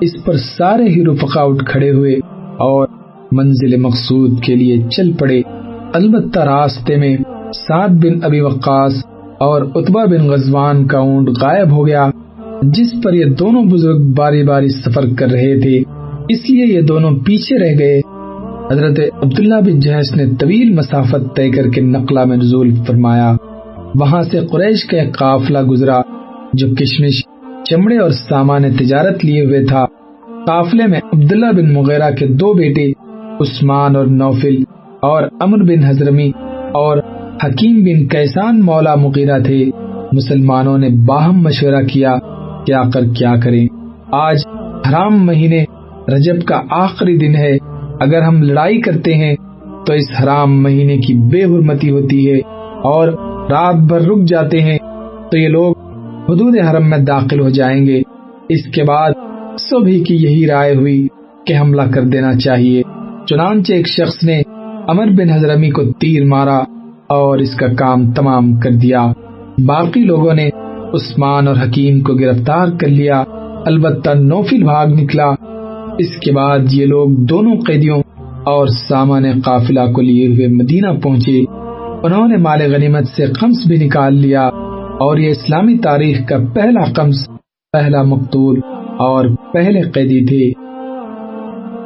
اس 0.00 0.24
پر 0.24 0.36
سارے 0.36 0.84
ہی 0.84 1.04
رفقا 1.04 1.40
اٹھ 1.40 1.64
کھڑے 1.64 1.90
ہوئے، 1.90 2.14
اور 2.58 2.88
منزل 3.32 3.76
مقصود 3.76 4.42
کے 4.42 4.54
لیے 4.54 4.76
چل 4.90 5.12
پڑے۔ 5.12 5.42
البتہ 5.94 6.38
راستے 6.38 6.96
میں 6.96 7.16
سعد 7.68 7.88
بن 7.88 8.18
ابی 8.22 8.40
وقاص 8.40 8.92
اور 9.40 9.62
اتبا 9.74 10.04
بن 10.04 10.26
غزوان 10.28 10.86
کا 10.86 10.98
اونٹ 10.98 11.28
غائب 11.28 11.70
ہو 11.70 11.86
گیا، 11.86 12.10
جس 12.62 12.94
پر 13.04 13.12
یہ 13.14 13.24
دونوں 13.24 13.64
بزرگ 13.64 14.12
باری 14.16 14.42
باری 14.42 14.68
سفر 14.68 15.04
کر 15.18 15.28
رہے 15.28 15.60
تھے۔ 15.60 15.82
اس 16.28 16.50
لیے 16.50 16.66
یہ 16.66 16.80
دونوں 16.80 17.10
پیچھے 17.10 17.58
رہ 17.58 17.78
گئے۔ 17.78 18.00
حضرت 18.72 19.00
عبداللہ 19.22 19.54
بن 19.54 19.80
جہش 19.80 20.16
نے 20.16 20.24
طویل 20.40 20.72
مسافت 20.72 21.36
طے 21.36 21.50
کر 21.50 21.68
کے 21.68 21.80
نقلہ 21.80 22.24
میں 22.24 22.36
نزول 22.36 22.74
فرمایا۔ 22.86 23.36
وہاں 23.94 24.22
سے 24.22 24.40
قریش 24.40 24.84
کا 24.84 24.96
ایک 25.00 25.18
قافلہ 25.18 25.62
گزرا 25.62 26.00
جو 26.52 26.68
کشمش، 26.80 27.24
چمڑے 27.64 27.98
اور 27.98 28.10
سامان 28.10 28.62
تجارت 28.76 29.24
لیے 29.24 29.44
ہوئے 29.44 29.64
تھا۔ 29.64 29.84
قافلے 30.46 30.86
میں 30.86 31.00
عبداللہ 31.12 31.52
بن 31.56 31.72
مغیرہ 31.72 32.10
کے 32.10 32.26
دو 32.26 32.52
بیٹے، 32.52 32.92
عثمان 33.40 33.96
اور 33.96 34.06
نوفل 34.06 34.54
اور 35.02 35.22
امر 35.40 35.58
بن 35.58 35.84
حضرمی 35.84 36.28
اور 36.72 36.98
حکیم 37.44 37.84
بن 37.84 38.06
کیسان 38.06 38.60
مولا 38.60 38.94
مغیرہ 38.94 39.38
تھے۔ 39.38 39.70
مسلمانوں 40.12 40.78
نے 40.78 40.88
باہم 40.88 41.42
مشورہ 41.42 41.82
کیا 41.92 42.16
کیا 42.66 42.82
کر 42.94 43.00
کیا 43.16 43.34
کریں۔ 43.44 43.66
آج 44.12 44.36
حرام 44.90 45.26
مہینے 45.26 45.64
رجب 46.08 46.44
کا 46.46 46.60
آخری 46.70 47.18
دن 47.18 47.36
ہے۔ 47.36 47.73
اگر 48.00 48.22
ہم 48.22 48.42
لڑائی 48.42 48.80
کرتے 48.80 49.14
ہیں 49.14 49.36
تو 49.86 49.92
اس 49.92 50.22
حرام 50.22 50.62
مہینے 50.62 50.98
کی 50.98 51.14
بے 51.14 51.44
حرمتی 51.44 51.90
ہوتی 51.90 52.32
ہے 52.32 52.38
اور 52.82 53.08
رات 53.50 53.74
بھر 53.74 54.00
رک 54.00 54.24
جاتے 54.28 54.60
ہیں 54.60 54.78
تو 55.30 55.38
یہ 55.38 55.48
لوگ 55.48 55.74
حدود 56.28 56.58
حرم 56.58 56.90
میں 56.90 56.98
داخل 56.98 57.40
ہو 57.40 57.48
جائیں 57.48 57.86
گے۔ 57.86 58.02
اس 58.48 58.64
کے 58.74 58.84
بعد 58.84 59.10
سبھی 59.58 60.04
کی 60.04 60.16
یہی 60.16 60.46
رائے 60.46 60.74
ہوئی 60.74 61.08
کہ 61.46 61.58
حملہ 61.58 61.82
کر 61.94 62.02
دینا 62.02 62.34
چاہیے۔ 62.34 62.82
چنانچہ 63.26 63.72
ایک 63.72 63.88
شخص 63.88 64.24
نے 64.24 64.42
امر 64.88 65.06
بن 65.06 65.30
حضرمی 65.30 65.70
کو 65.70 65.82
تیر 65.92 66.24
مارا 66.24 66.58
اور 67.06 67.38
اس 67.38 67.54
کا 67.54 67.66
کام 67.78 68.12
تمام 68.12 68.60
کر 68.60 68.70
دیا۔ 68.70 69.12
باقی 69.66 70.00
لوگوں 70.00 70.34
نے 70.34 70.50
عثمان 70.94 71.48
اور 71.48 71.56
حکیم 71.56 72.00
کو 72.00 72.14
گرفتار 72.14 72.66
کر 72.80 72.88
لیا۔ 72.88 73.24
البتہ 73.66 74.10
نوفل 74.10 74.62
بھاگ 74.62 74.86
نکلا۔ 74.86 75.34
اس 75.98 76.16
کے 76.16 76.32
بعد 76.32 76.58
یہ 76.72 76.86
لوگ 76.86 77.10
دونوں 77.10 77.56
قیدیوں 77.66 78.02
اور 78.44 78.66
سامان 78.66 79.24
قافلہ 79.44 79.80
کو 79.94 80.00
لیے 80.00 80.26
ہوئے 80.26 80.48
مدینہ 80.48 80.86
پہنچے۔ 81.02 81.44
انہوں 82.02 82.28
نے 82.28 82.36
مال 82.36 82.74
غنیمت 82.74 83.06
سے 83.16 83.26
خمس 83.26 83.66
بھی 83.66 83.76
نکال 83.76 84.14
لیا 84.14 84.42
اور 85.00 85.16
یہ 85.16 85.30
اسلامی 85.30 85.78
تاریخ 85.78 86.26
کا 86.28 86.36
پہلا 86.54 86.92
قمص، 86.92 87.28
پہلا 87.72 88.02
مقتول 88.02 88.60
اور 88.98 89.24
پہلے 89.52 89.80
قیدی 89.80 90.26
تھے۔ 90.26 90.50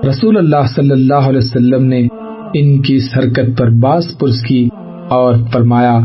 رسول 0.09 0.37
اللہ 0.37 0.67
صلی 0.77 0.91
اللہ 0.91 1.29
علیہ 1.29 1.38
وسلم 1.38 1.85
نے 1.85 2.07
ان 2.55 2.83
کی 2.83 2.95
اس 2.95 3.19
حرکت 3.19 3.59
پر 3.59 3.71
باس 3.71 4.19
پرس 4.19 4.43
کی 4.49 4.69
اور 5.09 5.35
فرمایا 5.53 5.99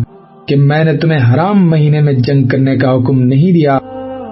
کہ 0.48 0.56
میں 0.56 0.84
نے 0.84 0.98
تمہیں 0.98 1.34
حرام 1.34 1.70
مہینے 1.70 2.02
میں 2.02 2.14
جنگ 2.14 2.48
کرنے 2.48 2.78
کا 2.78 2.96
حکم 2.96 3.20
نہیں 3.20 3.52
دیا 3.52 3.78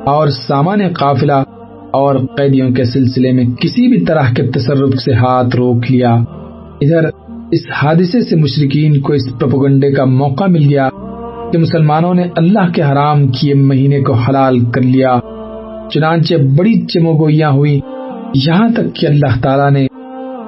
اور 0.05 0.27
سامان 0.27 0.79
قافلہ 0.99 1.43
اور 1.91 2.15
قیدیوں 2.37 2.69
کے 2.69 2.83
سلسلے 2.83 3.31
میں 3.31 3.45
کسی 3.45 3.87
بھی 3.87 4.05
طرح 4.05 4.33
کے 4.35 4.43
تصرف 4.43 4.99
سے 5.05 5.13
ہاتھ 5.13 5.55
روک 5.55 5.77
لیا۔ 5.89 6.13
ادھر 6.81 7.09
اس 7.51 7.61
حادثے 7.71 8.21
سے 8.21 8.35
مشرقین 8.35 9.01
کو 9.01 9.13
اس 9.13 9.39
پروپگنڈے 9.39 9.91
کا 9.91 10.05
موقع 10.05 10.43
مل 10.43 10.69
گیا 10.69 10.89
کہ 11.51 11.57
مسلمانوں 11.57 12.13
نے 12.13 12.23
اللہ 12.35 12.71
کے 12.73 12.81
حرام 12.81 13.27
کیے 13.27 13.53
مہینے 13.53 13.99
کو 13.99 14.13
حلال 14.13 14.59
کر 14.59 14.81
لیا۔ 14.81 15.19
چنانچہ 15.93 16.35
بڑی 16.57 16.85
چموگوئیاں 16.85 17.51
ہوئی 17.51 17.79
یہاں 18.35 18.69
تک 18.75 18.95
کہ 18.95 19.07
اللہ 19.07 19.41
تعالیٰ 19.41 19.71
نے 19.71 19.87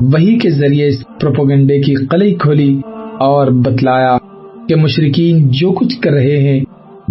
وہی 0.02 0.40
کے 0.40 0.50
ذریعے 0.50 0.88
اس 0.88 1.04
پروپوگنڈے 1.22 1.82
کی 1.82 2.06
قلعی 2.06 2.34
کھولی 2.34 2.82
اور 3.20 3.48
بتلایا 3.48 4.18
کہ 4.70 4.76
مشرقین 4.76 5.48
جو 5.48 5.72
کچھ 5.72 6.00
کر 6.00 6.12
رہے 6.12 6.38
ہیں، 6.38 6.60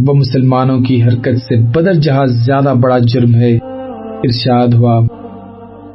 وہ 0.07 0.15
مسلمانوں 0.15 0.81
کی 0.81 1.03
حرکت 1.03 1.39
سے 1.49 1.57
بدر 1.57 1.95
جہاز 1.95 2.31
زیادہ 2.31 2.75
بڑا 2.81 2.99
جرم 2.99 3.35
ہے۔ 3.35 3.59
ارشاد 4.25 4.69
ہوا۔ 4.69 5.01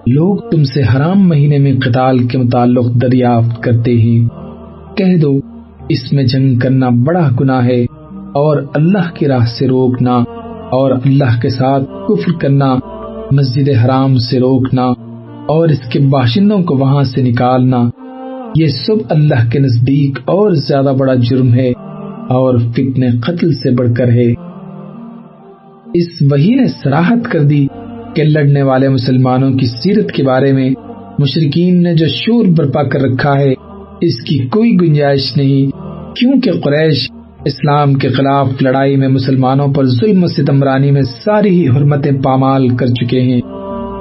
لوگ 0.08 0.38
تم 0.52 0.64
سے 0.64 0.82
حرام 0.82 1.28
مہینے 1.30 1.58
میں 1.58 1.74
قتال 1.86 2.28
کے 2.28 2.38
متعلق 2.38 2.86
دریافت 3.02 3.64
کرتے 3.64 4.02
ہیں۔ 4.02 4.28
کہہ 4.98 5.18
دو، 5.18 5.40
اس 5.90 6.14
میں 6.14 6.24
جنگ 6.24 6.60
کرنا 6.60 6.90
بڑا 6.90 7.30
گناہ 7.40 7.66
ہے 7.66 7.84
اور 8.34 8.62
اللہ 8.74 9.12
کی 9.14 9.28
راہ 9.28 9.46
سے 9.46 9.68
روکنا 9.68 10.14
اور 10.72 10.92
اللہ 10.92 11.40
کے 11.42 11.50
ساتھ 11.50 11.84
کفر 11.84 12.40
کرنا، 12.40 12.76
مسجد 13.32 13.70
حرام 13.86 14.18
سے 14.18 14.40
روکنا 14.40 14.84
اور 15.48 15.70
اس 15.70 15.90
کے 15.90 16.00
باشندوں 16.00 16.64
کو 16.64 16.78
وہاں 16.78 17.04
سے 17.04 17.22
نکالنا، 17.22 17.90
یہ 18.56 18.68
سب 18.68 18.96
اللہ 19.10 19.50
کے 19.52 19.60
نزدیک 19.60 20.20
اور 20.26 20.52
زیادہ 20.52 20.94
بڑا 21.00 21.14
جرم 21.14 21.54
ہے 21.54 21.70
اور 22.30 22.58
فتنے 22.58 23.12
قتل 23.12 23.54
سے 23.54 23.72
بڑھ 23.72 23.94
کر 23.98 24.08
ہے۔ 24.08 24.34
اس 25.94 26.08
وہی 26.32 26.56
نے 26.56 26.68
سراحت 26.68 27.32
کر 27.32 27.44
دی 27.44 27.68
کہ 28.18 28.24
لڑنے 28.24 28.62
والے 28.62 28.90
مسلمانوں 28.90 29.52
کی 29.52 29.66
سیرت 29.66 30.12
کے 30.12 30.24
بارے 30.24 30.54
میں 30.54 30.70
مشرقین 31.20 31.84
نے 31.84 31.94
جو 31.94 32.06
شور 32.08 32.46
برپا 32.46 32.84
کر 32.84 33.02
رکھا 33.02 33.40
ہے، 33.40 33.54
اس 34.02 34.22
کی 34.22 34.38
کوئی 34.48 34.78
گنجائش 34.82 35.38
نہیں، 35.38 35.72
کیونکہ 36.16 36.52
قریش 36.64 37.12
اسلام 37.46 37.94
کے 37.94 38.10
خلاف 38.10 38.48
لڑائی 38.62 38.96
میں 38.96 39.08
مسلمانوں 39.08 39.68
پر 39.68 39.86
ظلم 39.86 40.24
و 40.24 40.28
ستمرانی 40.28 40.92
میں 40.92 41.02
ساری 41.02 41.50
ہی 41.50 41.68
حرمتیں 41.68 42.12
پامال 42.24 42.68
کر 42.70 42.88
چکے 42.88 43.22
ہیں۔ 43.22 43.42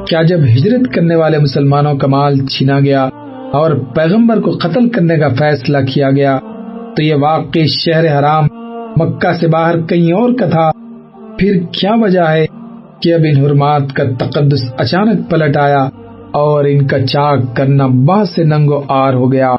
کیا 0.06 0.22
جب 0.22 0.38
ہجرت 0.44 0.94
کرنے 0.94 1.16
والے 1.16 1.38
مسلمانوں 1.38 1.94
کا 1.94 2.06
مال 2.06 2.46
چھینا 2.46 2.80
گیا 2.80 3.08
اور 3.52 3.70
پیغمبر 3.94 4.40
کو 4.40 4.50
قتل 4.50 4.88
کرنے 4.88 5.16
کا 5.16 5.28
فیصلہ 5.28 5.78
کیا 5.94 6.10
گیا، 6.10 6.38
تو 6.96 7.02
یہ 7.02 7.14
واقعی 7.14 7.66
شہر 7.66 8.18
حرام 8.18 8.44
مکہ 8.96 9.32
سے 9.32 9.48
باہر 9.48 9.80
کہیں 9.80 10.12
اور 10.12 10.32
کا 10.32 10.46
تھا۔ 10.46 10.70
پھر 11.38 11.58
کیا 11.72 11.94
وجہ 11.94 12.20
ہے 12.20 12.46
کہ 13.06 13.14
اب 13.14 13.20
ان 13.24 13.44
حرمات 13.44 13.92
کا 13.94 14.04
تقدس 14.18 14.72
اچانک 14.78 15.30
پلٹ 15.30 15.56
آیا 15.56 15.88
اور 16.32 16.64
ان 16.64 16.86
کا 16.86 17.06
چاک 17.06 17.56
کرنا 17.56 17.86
بہت 17.86 18.28
سے 18.28 18.44
ننگو 18.44 18.82
آر 18.88 19.14
ہو 19.14 19.32
گیا۔ 19.32 19.54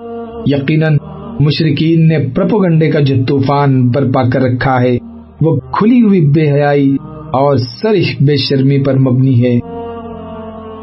یقیناً 0.46 0.98
مشرقین 1.40 2.08
نے 2.08 2.18
پرپوگنڈے 2.36 2.92
کا 2.92 3.00
جو 3.00 3.16
طوفان 3.28 3.90
برپا 3.90 4.30
کر 4.30 4.42
رکھا 4.42 4.82
ہے، 4.82 4.98
وہ 5.42 5.56
کھلی 5.56 6.02
ہوئی 6.02 6.22
بے 6.22 6.52
حیائی 6.52 6.98
اور 7.32 7.58
سرش 7.58 8.16
بے 8.22 8.38
شرمی 8.38 8.84
پر 8.84 8.94
مبنی 8.94 9.46
ہے۔ 9.46 9.60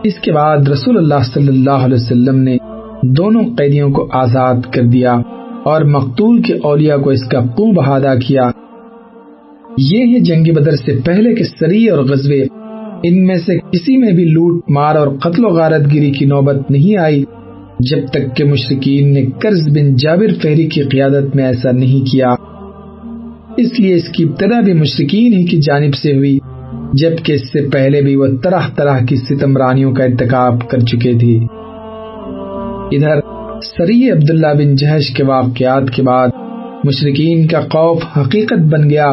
اس 0.04 0.14
کے 0.14 0.32
بعد 0.32 0.68
رسول 0.68 0.96
اللہ 0.96 1.22
صلی 1.34 1.48
اللہ 1.48 1.84
علیہ 1.84 1.94
وسلم 1.94 2.36
نے 2.38 2.56
دونوں 3.02 3.42
قیدیوں 3.58 3.90
کو 3.90 4.08
آزاد 4.12 4.54
کر 4.72 4.82
دیا 4.82 5.14
اور 5.64 5.82
مقتول 5.82 6.42
کے 6.42 6.54
اولیاء 6.62 6.96
کو 6.96 7.10
اس 7.10 7.24
کا 7.24 7.40
خوب 7.40 7.80
ادا 7.80 8.14
کیا۔ 8.14 8.50
یہ 9.78 10.14
ہے 10.14 10.20
جنگ 10.20 10.52
بدر 10.54 10.72
سے 10.72 11.00
پہلے 11.04 11.34
کے 11.34 11.44
سری 11.44 11.86
اور 11.86 12.04
غزوے۔ 12.04 12.44
ان 13.02 13.26
میں 13.26 13.34
سے 13.34 13.58
کسی 13.58 13.96
میں 13.96 14.12
بھی 14.12 14.24
لوٹ، 14.24 14.70
مار 14.70 14.94
اور 14.94 15.08
قتل 15.08 15.44
و 15.44 15.48
غارت 15.48 15.92
گیری 15.92 16.10
کی 16.10 16.24
نوبت 16.24 16.70
نہیں 16.70 16.96
آئی۔ 16.96 17.24
جب 17.90 18.06
تک 18.10 18.36
کہ 18.36 18.44
مشرقین 18.44 19.14
نے 19.14 19.26
قرض 19.42 19.68
بن 19.68 19.96
جابر 19.96 20.34
فہری 20.42 20.66
کی 20.66 20.82
قیادت 20.82 21.36
میں 21.36 21.44
ایسا 21.44 21.70
نہیں 21.70 22.12
کیا۔ 22.12 22.34
اس 23.56 23.80
لیے 23.80 23.94
اس 23.94 24.08
کی 24.08 24.24
ابتدا 24.24 24.60
بھی 24.60 24.72
مشرقین 24.72 25.32
ہی 25.32 25.44
کی 25.44 25.56
جانب 25.56 25.94
سے 25.94 26.16
ہوئی، 26.16 26.38
جبکہ 26.92 27.32
اس 27.32 27.52
سے 27.52 27.68
پہلے 27.72 28.02
بھی 28.02 28.16
وہ 28.16 28.26
طرح 28.42 28.60
طرح 28.76 28.98
کی 28.98 29.16
ستم 29.16 29.56
رانیوں 29.56 29.92
کا 29.92 30.04
انتخاب 30.04 30.70
کر 30.70 30.78
چکے 30.78 31.12
تھے۔ 31.18 31.38
ادھر 32.96 33.20
سری 33.62 34.10
عبداللہ 34.10 34.54
بن 34.58 34.74
جہش 34.74 35.10
کے 35.10 35.24
واقعات 35.24 35.90
کے 35.90 36.02
بعد 36.02 36.28
مشرقین 36.84 37.46
کا 37.46 37.60
خوف 37.60 38.02
حقیقت 38.16 38.58
بن 38.58 38.90
گیا۔ 38.90 39.12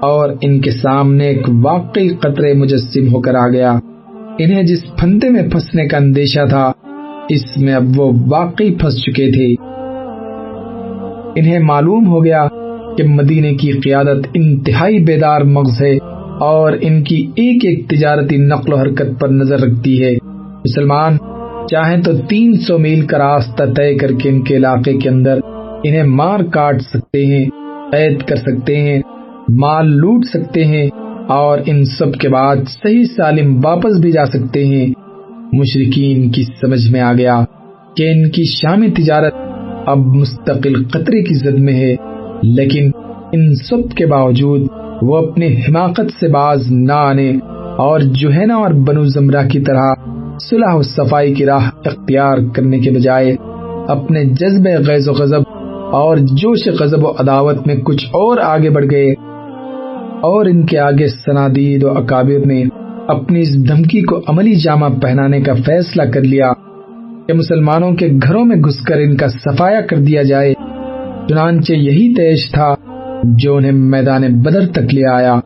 اور 0.00 0.30
ان 0.40 0.60
کے 0.60 0.70
سامنے 0.70 1.26
ایک 1.26 1.48
واقعی 1.62 2.08
قطرے 2.08 2.54
مجسم 2.54 3.14
ہو 3.14 3.20
کر 3.20 3.34
آ 3.34 3.48
گیا۔ 3.48 3.72
انہیں 4.38 4.62
جس 4.62 4.96
پھندے 4.98 5.28
میں 5.28 5.42
پھنسنے 5.42 5.88
کا 5.88 5.96
اندیشہ 5.96 6.46
تھا، 6.48 6.72
اس 7.28 7.56
میں 7.56 7.74
اب 7.74 7.84
وہ 7.96 8.12
واقعی 8.28 8.74
پھنس 8.74 9.02
چکے 9.02 9.30
تھے۔ 9.30 9.54
انہیں 11.36 11.58
معلوم 11.58 12.06
ہو 12.06 12.24
گیا 12.24 12.48
کہ 12.98 13.04
مدینے 13.04 13.54
کی 13.54 13.72
قیادت 13.72 14.26
انتہائی 14.34 14.98
بیدار 14.98 15.40
مغز 15.40 15.82
ہے 15.82 15.98
اور 16.40 16.72
ان 16.80 17.02
کی 17.02 17.26
ایک 17.36 17.64
ایک 17.64 17.88
تجارتی 17.88 18.36
نقل 18.36 18.72
و 18.72 18.76
حرکت 18.76 19.20
پر 19.20 19.28
نظر 19.28 19.60
رکھتی 19.60 20.04
ہے۔ 20.04 20.12
مسلمان، 20.58 21.16
چاہیں 21.70 22.02
تو 22.02 22.12
تین 22.28 22.54
سو 22.54 22.78
میل 22.78 23.00
کا 23.00 23.18
راستہ 23.18 23.62
طے 23.76 23.94
کر 23.94 24.12
کے 24.12 24.28
ان 24.28 24.42
کے 24.42 24.56
علاقے 24.56 24.92
کے 24.92 25.08
اندر 25.08 25.38
انہیں 25.84 26.02
مار 26.02 26.40
کاٹ 26.40 26.82
سکتے 26.82 27.26
ہیں، 27.26 27.44
قید 27.92 28.22
کر 28.22 28.36
سکتے 28.36 28.76
ہیں 28.76 29.02
مال 29.48 29.90
لوٹ 29.90 30.24
سکتے 30.24 30.64
ہیں 30.64 30.90
اور 31.28 31.58
ان 31.66 31.84
سب 31.84 32.12
کے 32.12 32.28
بعد 32.28 32.56
صحیح 32.68 33.04
سالم 33.16 33.60
واپس 33.64 34.00
بھی 34.00 34.12
جا 34.12 34.26
سکتے 34.26 34.64
ہیں۔ 34.66 34.86
مشرقین 35.52 36.30
کی 36.30 36.42
سمجھ 36.42 36.90
میں 36.90 37.00
آ 37.00 37.12
گیا 37.12 37.44
کہ 37.96 38.10
ان 38.10 38.30
کی 38.30 38.44
شامی 38.44 38.90
تجارت 38.90 39.34
اب 39.86 39.98
مستقل 39.98 40.84
قطرے 40.84 41.22
کی 41.22 41.34
زد 41.34 41.58
میں 41.58 41.72
ہے، 41.72 41.96
لیکن 42.42 42.90
ان 43.32 43.54
سب 43.54 43.96
کے 43.96 44.06
باوجود 44.06 44.60
وہ 45.02 45.16
اپنے 45.16 45.46
حماقت 45.46 46.20
سے 46.20 46.28
باز 46.28 46.70
نہ 46.70 46.92
آنے 46.92 47.30
اور 47.78 48.00
جوہینا 48.00 48.56
اور 48.56 48.70
بنو 48.70 49.04
زمرہ 49.04 49.48
کی 49.48 49.60
طرح 49.60 49.92
صلح 50.50 50.74
و 50.74 50.82
صفائی 50.82 51.34
کی 51.34 51.46
راہ 51.46 51.70
اختیار 51.84 52.38
کرنے 52.54 52.78
کے 52.78 52.90
بجائے 52.90 53.36
اپنے 53.88 54.24
جذب 54.24 54.68
غیظ 54.86 55.08
و 55.08 55.12
غضب 55.12 55.42
اور 55.92 56.16
جوش 56.16 56.68
غضب 56.80 57.04
و 57.04 57.10
عداوت 57.10 57.66
میں 57.66 57.74
کچھ 57.74 58.06
اور 58.06 58.38
آگے 58.38 58.70
بڑھ 58.70 58.86
گئے۔ 58.90 59.14
اور 60.22 60.46
ان 60.46 60.66
کے 60.66 60.78
آگے 60.78 61.08
سنادید 61.08 61.84
و 61.84 61.90
اکابر 61.90 62.46
نے 62.46 62.64
اپنی 63.08 63.40
اس 63.40 63.68
دھمکی 63.68 64.00
کو 64.00 64.20
عملی 64.28 64.54
جامہ 64.54 64.86
پہنانے 65.02 65.40
کا 65.40 65.54
فیصلہ 65.54 66.02
کر 66.02 66.20
لیا 66.22 66.52
کہ 67.26 67.32
مسلمانوں 67.32 67.92
کے 67.92 68.08
گھروں 68.22 68.44
میں 68.44 68.56
گھس 68.56 68.80
کر 68.80 68.96
ان 68.96 69.16
کا 69.16 69.28
صفایا 69.28 69.80
کر 69.80 69.96
دیا 69.96 70.22
جائے۔ 70.22 70.54
چنانچہ 71.28 71.72
یہی 71.72 72.14
تیش 72.14 72.52
تھا 72.52 72.74
جو 73.24 73.56
انہیں 73.56 73.72
میدان 73.72 74.22
بدر 74.42 74.66
تک 74.66 74.94
لے 74.94 75.10
آیا۔ 75.10 75.40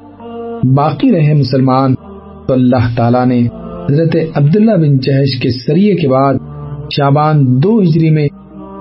باقی 0.74 1.12
رہے 1.12 1.34
مسلمان۔ 1.34 1.94
تو 2.46 2.54
اللہ 2.54 2.96
تعالیٰ 2.96 3.26
نے 3.26 3.46
حضرت 3.90 4.16
عبداللہ 4.34 4.72
بن 4.72 4.98
جہش 4.98 5.40
کے 5.40 5.50
سریے 5.50 5.94
کے 5.94 6.08
بعد 6.08 6.34
شابان 6.96 7.62
دو 7.62 7.80
ہجری 7.80 8.10
میں 8.10 8.28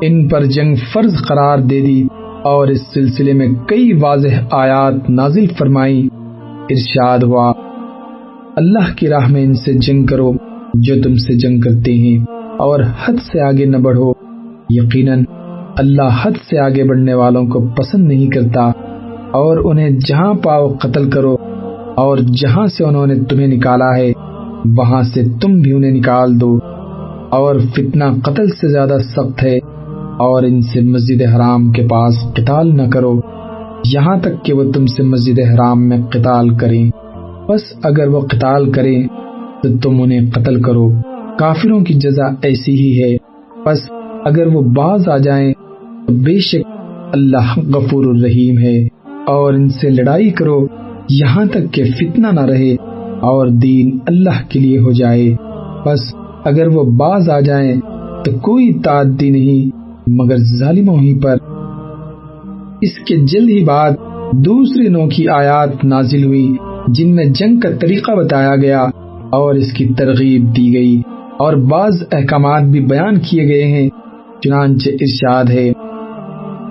ان 0.01 0.27
پر 0.27 0.45
جنگ 0.45 0.75
فرض 0.93 1.15
قرار 1.27 1.57
دے 1.57 1.81
دی۔ 1.81 2.03
اور 2.43 2.67
اس 2.67 2.81
سلسلے 2.93 3.33
میں 3.33 3.47
کئی 3.67 3.93
واضح 3.93 4.35
آیات 4.51 5.09
نازل 5.09 5.45
فرمائی 5.47 6.07
ارشاد 6.69 7.19
ہوا، 7.19 7.53
اللہ 8.55 8.95
کی 8.95 9.07
راہ 9.07 9.27
میں 9.27 9.43
ان 9.43 9.53
سے 9.53 9.73
جنگ 9.73 10.05
کرو 10.05 10.31
جو 10.73 10.95
تم 11.03 11.15
سے 11.15 11.37
جنگ 11.37 11.59
کرتے 11.59 11.93
ہیں 11.93 12.17
اور 12.57 12.79
حد 12.79 13.13
سے 13.13 13.41
آگے 13.41 13.65
نہ 13.65 13.77
بڑھو۔ 13.77 14.11
یقیناً 14.69 15.23
اللہ 15.77 16.19
حد 16.21 16.31
سے 16.49 16.59
آگے 16.59 16.83
بڑھنے 16.83 17.13
والوں 17.13 17.45
کو 17.45 17.67
پسند 17.67 18.07
نہیں 18.07 18.27
کرتا 18.27 18.71
اور 19.31 19.57
انہیں 19.63 19.89
جہاں 19.89 20.33
پاؤ 20.33 20.69
قتل 20.69 21.09
کرو 21.09 21.35
اور 21.95 22.17
جہاں 22.17 22.67
سے 22.67 22.83
انہوں 22.83 23.07
نے 23.07 23.15
تمہیں 23.15 23.47
نکالا 23.47 23.97
ہے، 23.97 24.11
وہاں 24.77 25.01
سے 25.01 25.23
تم 25.41 25.59
بھی 25.59 25.73
انہیں 25.73 25.91
نکال 25.91 26.41
دو۔ 26.41 26.59
اور 27.29 27.55
فتنہ 27.73 28.03
قتل 28.23 28.47
سے 28.47 28.67
زیادہ 28.67 28.97
سخت 29.03 29.43
ہے 29.43 29.59
اور 30.19 30.43
ان 30.43 30.61
سے 30.61 30.81
مسجد 30.81 31.21
حرام 31.21 31.71
کے 31.71 31.87
پاس 31.87 32.13
قتال 32.33 32.77
نہ 32.77 32.81
کرو۔ 32.93 33.19
یہاں 33.93 34.19
تک 34.19 34.45
کہ 34.45 34.53
وہ 34.53 34.71
تم 34.71 34.85
سے 34.85 35.03
مسجد 35.03 35.39
حرام 35.39 35.89
میں 35.89 35.97
قتال 36.11 36.57
کریں۔ 36.57 36.91
بس 37.49 37.61
اگر 37.83 38.07
وہ 38.07 38.21
قتال 38.21 38.71
کریں 38.71 39.07
تو 39.63 39.77
تم 39.77 40.01
انہیں 40.01 40.31
قتل 40.31 40.61
کرو۔ 40.61 40.89
کافروں 41.39 41.79
کی 41.79 41.93
جزا 41.93 42.25
ایسی 42.41 42.71
ہی 42.71 43.03
ہے۔ 43.03 43.17
بس 43.65 43.79
اگر 44.25 44.47
وہ 44.47 44.61
باز 44.61 45.09
آ 45.09 45.17
جائیں 45.17 45.53
تو 46.07 46.13
بے 46.13 46.39
شک 46.39 46.67
اللہ 47.11 47.59
غفور 47.75 48.05
الرحیم 48.05 48.57
ہے۔ 48.57 48.87
اور 49.27 49.53
ان 49.53 49.69
سے 49.69 49.89
لڑائی 49.89 50.29
کرو۔ 50.29 50.67
یہاں 51.09 51.45
تک 51.45 51.73
کہ 51.73 51.83
فتنہ 51.83 52.27
نہ 52.27 52.45
رہے 52.45 52.73
اور 53.19 53.47
دین 53.47 53.97
اللہ 54.07 54.49
کے 54.49 54.59
لیے 54.59 54.79
ہو 54.79 54.91
جائے۔ 54.91 55.35
بس 55.85 56.15
اگر 56.43 56.67
وہ 56.67 56.83
باز 56.83 57.29
آ 57.29 57.39
جائیں 57.39 57.75
تو 58.25 58.31
کوئی 58.31 58.73
تعدی 58.73 59.29
نہیں۔ 59.29 59.88
مگر 60.17 60.37
ظالموں 60.59 60.97
ہی 60.99 61.19
پر 61.19 61.37
اس 62.81 62.97
کے 63.07 63.15
جلد 63.15 63.49
ہی 63.49 63.63
بعد 63.65 63.91
دوسری 64.31 64.87
نو 64.87 65.07
کی 65.07 65.27
آیات 65.27 65.83
نازل 65.83 66.23
ہوئی، 66.23 66.55
جن 66.87 67.15
میں 67.15 67.25
جنگ 67.25 67.59
کا 67.59 67.69
طریقہ 67.81 68.11
بتایا 68.11 68.55
گیا 68.55 68.81
اور 69.29 69.55
اس 69.55 69.73
کی 69.73 69.85
ترغیب 69.97 70.55
دی 70.57 70.73
گئی 70.73 71.01
اور 71.39 71.53
بعض 71.53 72.03
احکامات 72.11 72.63
بھی 72.63 72.79
بیان 72.79 73.19
کیے 73.19 73.47
گئے 73.47 73.63
ہیں، 73.63 73.89
چنانچہ 74.43 74.89
ارشاد 74.89 75.49
ہے، 75.49 75.71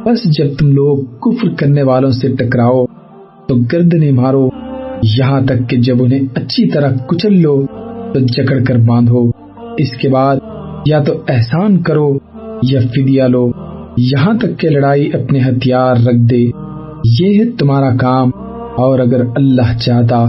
بس 0.04 0.24
جب 0.38 0.46
تم 0.58 0.72
لوگ 0.72 0.98
کفر 0.98 1.48
کرنے 1.48 1.82
والوں 1.82 2.10
سے 2.10 2.28
ٹکراؤ 2.28 2.84
تو 3.48 3.54
گردنے 3.72 4.10
مارو، 4.12 4.48
یہاں 5.18 5.40
تک 5.40 5.68
کہ 5.70 5.76
جب 5.76 6.02
انہیں 6.02 6.20
اچھی 6.34 6.70
طرح 6.70 6.96
کچل 7.06 7.40
لو 7.42 7.66
تو 8.14 8.20
جکڑ 8.20 8.58
کر 8.64 8.78
باندھو۔ 8.78 9.30
اس 9.78 9.90
کے 9.90 10.08
بعد 10.08 10.36
یا 10.86 11.02
تو 11.02 11.12
احسان 11.28 11.82
کرو 11.82 12.18
یا 12.62 12.80
فدیہ 12.80 13.22
لو 13.22 13.50
یہاں 13.96 14.34
تک 14.34 14.58
کہ 14.60 14.68
لڑائی 14.68 15.10
اپنے 15.12 15.38
ہتھیار 15.38 15.96
رکھ 15.96 16.28
دے۔ 16.30 16.50
یہ 17.20 17.38
ہے 17.38 17.50
تمہارا 17.50 17.96
کام، 17.96 18.30
اور 18.76 18.98
اگر 18.98 19.20
اللہ 19.36 19.78
چاہتا 19.78 20.24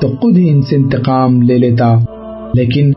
تو 0.00 0.08
خود 0.08 0.36
ہی 0.36 0.50
ان 0.50 0.62
سے 0.62 0.76
انتقام 0.76 1.42
لے 1.42 1.58
لیتا۔ 1.58 1.94
لیکن 2.54 2.92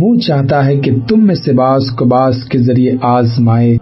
وہ 0.00 0.16
چاہتا 0.16 0.66
ہے 0.66 0.76
کہ 0.76 0.92
تم 1.08 1.26
میں 1.26 1.34
سے 1.34 1.52
باز 1.52 1.90
کو 1.98 2.04
باز 2.04 2.44
کے 2.44 2.58
ذریعے 2.58 2.92
آزمائے، 3.02 3.76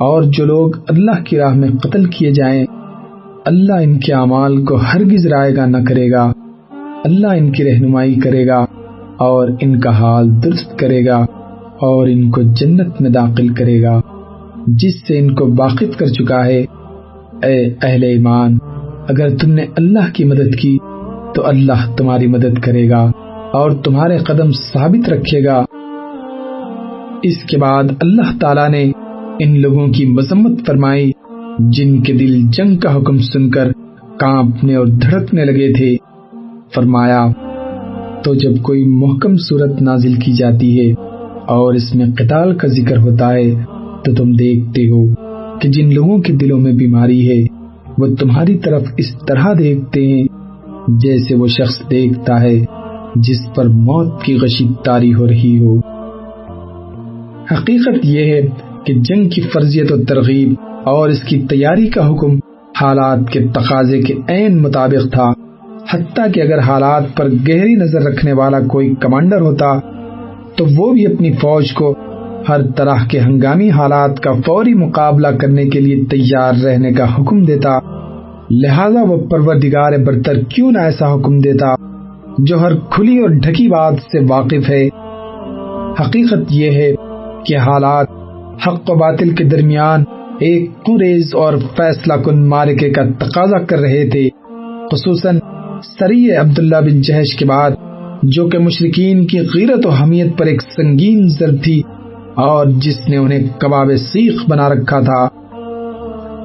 اور 0.00 0.22
جو 0.22 0.44
لوگ 0.44 0.70
اللہ 0.88 1.22
کی 1.24 1.36
راہ 1.36 1.54
میں 1.54 1.68
قتل 1.68 2.04
کیے 2.04 2.30
جائیں، 2.30 2.64
اللہ 3.44 3.72
ان 3.72 3.98
کے 3.98 4.12
اعمال 4.12 4.64
کو 4.64 4.76
ہرگز 4.76 5.26
رائے 5.26 5.56
گا 5.56 5.66
نہ 5.66 5.84
کرے 5.88 6.10
گا۔ 6.10 6.32
اللہ 7.04 7.26
ان 7.26 7.52
کی 7.52 7.64
رہنمائی 7.64 8.14
کرے 8.14 8.46
گا، 8.46 8.64
اور 9.16 9.48
ان 9.60 9.80
کا 9.80 9.90
حال 9.90 10.42
درست 10.42 10.78
کرے 10.78 11.06
گا۔ 11.06 11.26
اور 11.82 12.08
ان 12.08 12.30
کو 12.30 12.42
جنت 12.42 13.00
میں 13.00 13.10
داخل 13.10 13.48
کرے 13.48 13.82
گا، 13.82 14.00
جس 14.66 15.00
سے 15.08 15.18
ان 15.18 15.34
کو 15.34 15.54
واقف 15.58 15.96
کر 15.96 16.06
چکا 16.06 16.46
ہے۔ 16.46 16.64
اے 17.42 17.74
اہل 17.82 18.02
ایمان، 18.02 18.58
اگر 19.08 19.36
تم 19.36 19.52
نے 19.52 19.62
اللہ 19.76 20.14
کی 20.14 20.24
مدد 20.24 20.54
کی، 20.62 20.78
تو 21.34 21.46
اللہ 21.46 21.94
تمہاری 21.96 22.26
مدد 22.26 22.58
کرے 22.62 22.90
گا 22.90 23.10
اور 23.52 23.70
تمہارے 23.70 24.18
قدم 24.18 24.50
ثابت 24.50 25.08
رکھے 25.08 25.44
گا۔ 25.44 25.64
اس 27.22 27.44
کے 27.44 27.58
بعد 27.58 27.84
اللہ 28.00 28.38
تعالی 28.40 28.68
نے 28.68 28.92
ان 29.38 29.60
لوگوں 29.60 29.88
کی 29.88 30.06
مذمت 30.06 30.66
فرمائی، 30.66 31.10
جن 31.58 32.02
کے 32.02 32.12
دل 32.12 32.40
جنگ 32.52 32.76
کا 32.76 32.96
حکم 32.96 33.18
سن 33.18 33.50
کر 33.50 33.72
کانپنے 34.18 34.74
اور 34.74 34.86
دھڑکنے 34.86 35.44
لگے 35.44 35.72
تھے۔ 35.72 35.96
فرمایا، 36.74 37.26
تو 38.24 38.34
جب 38.34 38.62
کوئی 38.62 38.84
محکم 38.84 39.36
صورت 39.36 39.82
نازل 39.82 40.14
کی 40.14 40.32
جاتی 40.32 40.80
ہے 40.80 41.11
اور 41.46 41.74
اس 41.74 41.94
میں 41.94 42.06
قتال 42.18 42.54
کا 42.54 42.68
ذکر 42.68 42.96
ہوتا 42.96 43.32
ہے، 43.32 43.54
تو 44.04 44.14
تم 44.14 44.32
دیکھتے 44.32 44.82
ہو 44.82 45.14
کہ 45.58 45.68
جن 45.68 45.94
لوگوں 45.94 46.18
کے 46.18 46.32
دلوں 46.32 46.58
میں 46.58 46.72
بیماری 46.72 47.28
ہے، 47.28 47.56
وہ 47.98 48.06
تمہاری 48.20 48.58
طرف 48.58 48.82
اس 48.96 49.06
طرح 49.28 49.52
دیکھتے 49.58 50.06
ہیں 50.06 50.24
جیسے 50.88 51.34
وہ 51.34 51.46
شخص 51.46 51.90
دیکھتا 51.90 52.40
ہے 52.40 52.64
جس 53.16 53.54
پر 53.54 53.68
موت 53.68 54.22
کی 54.22 54.38
غشی 54.38 54.68
تاری 54.84 55.14
ہو 55.14 55.26
رہی 55.26 55.58
ہو۔ 55.64 55.78
حقیقت 57.52 58.04
یہ 58.04 58.34
ہے 58.34 58.40
کہ 58.84 58.94
جنگ 58.94 59.28
کی 59.28 59.40
فرضیت 59.40 59.92
و 59.92 59.96
ترغیب 60.08 60.54
اور 60.84 61.08
اس 61.08 61.22
کی 61.22 61.40
تیاری 61.40 61.88
کا 61.88 62.08
حکم 62.08 62.34
حالات 62.80 63.30
کے 63.30 63.40
تقاضے 63.40 64.02
کے 64.02 64.14
عین 64.28 64.62
مطابق 64.62 65.12
تھا۔ 65.12 65.32
حتیٰ 65.90 66.32
کہ 66.34 66.40
اگر 66.40 66.58
حالات 66.58 67.16
پر 67.16 67.30
گہری 67.30 67.74
نظر 67.74 68.02
رکھنے 68.02 68.32
والا 68.32 68.60
کوئی 68.60 68.94
کمانڈر 68.94 69.40
ہوتا 69.40 69.78
تو 70.62 70.68
وہ 70.76 70.92
بھی 70.92 71.06
اپنی 71.06 71.32
فوج 71.32 71.72
کو 71.72 71.94
ہر 72.48 72.70
طرح 72.70 72.96
کے 73.10 73.20
ہنگامی 73.20 73.70
حالات 73.70 74.20
کا 74.20 74.32
فوری 74.46 74.74
مقابلہ 74.74 75.28
کرنے 75.28 75.64
کے 75.64 75.80
لیے 75.80 76.04
تیار 76.04 76.52
رہنے 76.64 76.92
کا 76.92 77.14
حکم 77.14 77.42
دیتا۔ 77.42 77.78
لہذا 78.50 79.02
وہ 79.02 79.16
پروردگار 79.28 79.92
برتر 80.04 80.40
کیوں 80.40 80.72
نہ 80.72 80.78
ایسا 80.78 81.14
حکم 81.14 81.38
دیتا 81.38 81.74
جو 82.38 82.60
ہر 82.60 82.72
کھلی 82.90 83.18
اور 83.18 83.28
ڈھکی 83.28 83.68
بات 83.68 83.94
سے 84.12 84.18
واقف 84.28 84.70
ہے۔ 84.70 84.88
حقیقت 86.00 86.44
یہ 86.50 86.70
ہے 86.70 86.92
کہ 87.46 87.56
حالات 87.56 88.06
حق 88.66 88.90
و 88.90 88.94
باطل 88.94 89.34
کے 89.34 89.44
درمیان 89.44 90.04
ایک 90.38 90.70
قریز 90.86 91.34
اور 91.34 91.52
فیصلہ 91.76 92.12
کن 92.12 92.48
مارکے 92.48 92.90
کا 92.90 93.02
تقاضا 93.18 93.64
کر 93.64 93.78
رہے 93.78 94.08
تھے۔ 94.10 94.28
خصوصاً 94.92 95.38
سری 95.98 96.30
عبداللہ 96.30 96.76
بن 96.76 97.00
جہش 97.00 97.36
کے 97.36 97.44
بعد 97.44 97.70
جو 98.22 98.48
کہ 98.48 98.58
مشرقین 98.58 99.26
کی 99.26 99.40
غیرت 99.40 99.86
و 99.86 99.88
حمیت 99.88 100.38
پر 100.38 100.46
ایک 100.46 100.62
سنگین 100.62 101.28
ضرب 101.28 101.62
تھی 101.62 101.82
اور 102.34 102.66
جس 102.66 103.08
نے 103.08 103.16
انہیں 103.16 103.48
کباب 103.58 103.86
سیخ 103.96 104.42
بنا 104.48 104.68
رکھا 104.68 105.00
تھا۔ 105.00 105.28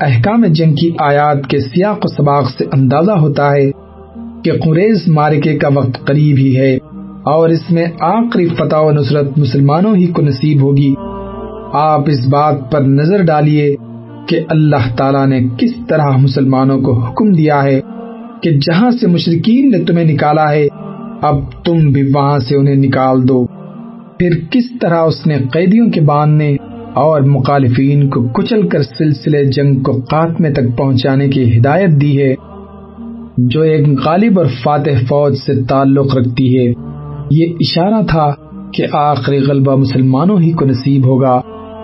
احکام 0.01 0.45
جنگ 0.45 0.75
کی 0.75 0.91
آیات 0.99 1.47
کے 1.47 1.59
سیاق 1.59 2.05
و 2.05 2.07
سباق 2.07 2.49
سے 2.57 2.65
اندازہ 2.73 3.11
ہوتا 3.11 3.51
ہے 3.51 3.71
کہ 4.43 4.51
قریز 4.63 5.07
مارکے 5.07 5.57
کا 5.57 5.67
وقت 5.73 6.05
قریب 6.05 6.37
ہی 6.37 6.57
ہے 6.57 6.75
اور 7.25 7.49
اس 7.49 7.71
میں 7.71 7.85
آخری 7.99 8.45
فتح 8.45 8.75
و 8.75 8.91
نصرت 8.91 9.37
مسلمانوں 9.37 9.95
ہی 9.95 10.07
کو 10.07 10.21
نصیب 10.21 10.61
ہوگی۔ 10.61 10.93
آپ 11.73 12.01
اس 12.07 12.27
بات 12.27 12.71
پر 12.71 12.81
نظر 12.81 13.23
ڈالیے 13.23 13.75
کہ 14.27 14.39
اللہ 14.49 14.95
تعالیٰ 14.97 15.27
نے 15.27 15.39
کس 15.57 15.71
طرح 15.89 16.17
مسلمانوں 16.17 16.81
کو 16.81 16.93
حکم 16.93 17.31
دیا 17.31 17.63
ہے 17.63 17.81
کہ 18.41 18.51
جہاں 18.51 18.91
سے 18.91 19.07
مشرقین 19.07 19.71
نے 19.71 19.83
تمہیں 19.83 20.05
نکالا 20.05 20.51
ہے 20.51 20.67
اب 21.21 21.65
تم 21.65 21.91
بھی 21.91 22.03
وہاں 22.13 22.39
سے 22.39 22.55
انہیں 22.55 22.75
نکال 22.75 23.27
دو۔ 23.27 23.45
پھر 24.19 24.29
کس 24.51 24.63
طرح 24.81 25.01
اس 25.01 25.27
نے 25.27 25.37
قیدیوں 25.51 25.89
کے 25.89 26.01
باندھنے 26.01 26.55
اور 26.93 27.21
مخالفین 27.21 28.09
کو 28.09 28.27
کچل 28.27 28.67
کر 28.67 28.81
سلسلے 28.81 29.45
جنگ 29.45 29.83
کو 29.83 30.01
خاتمے 30.01 30.51
تک 30.51 30.77
پہنچانے 30.77 31.29
کی 31.29 31.57
ہدایت 31.57 32.01
دی 32.01 32.21
ہے، 32.21 32.35
جو 33.37 33.61
ایک 33.61 33.87
غالب 34.05 34.39
اور 34.39 34.47
فاتح 34.63 35.05
فوج 35.09 35.35
سے 35.35 35.63
تعلق 35.63 36.17
رکھتی 36.17 36.57
ہے۔ 36.57 36.73
یہ 37.31 37.45
اشارہ 37.59 38.03
تھا 38.09 38.31
کہ 38.73 38.83
آخری 38.91 39.39
غلبہ 39.39 39.75
مسلمانوں 39.75 40.39
ہی 40.39 40.51
کو 40.51 40.65
نصیب 40.65 41.05
ہوگا۔ 41.05 41.41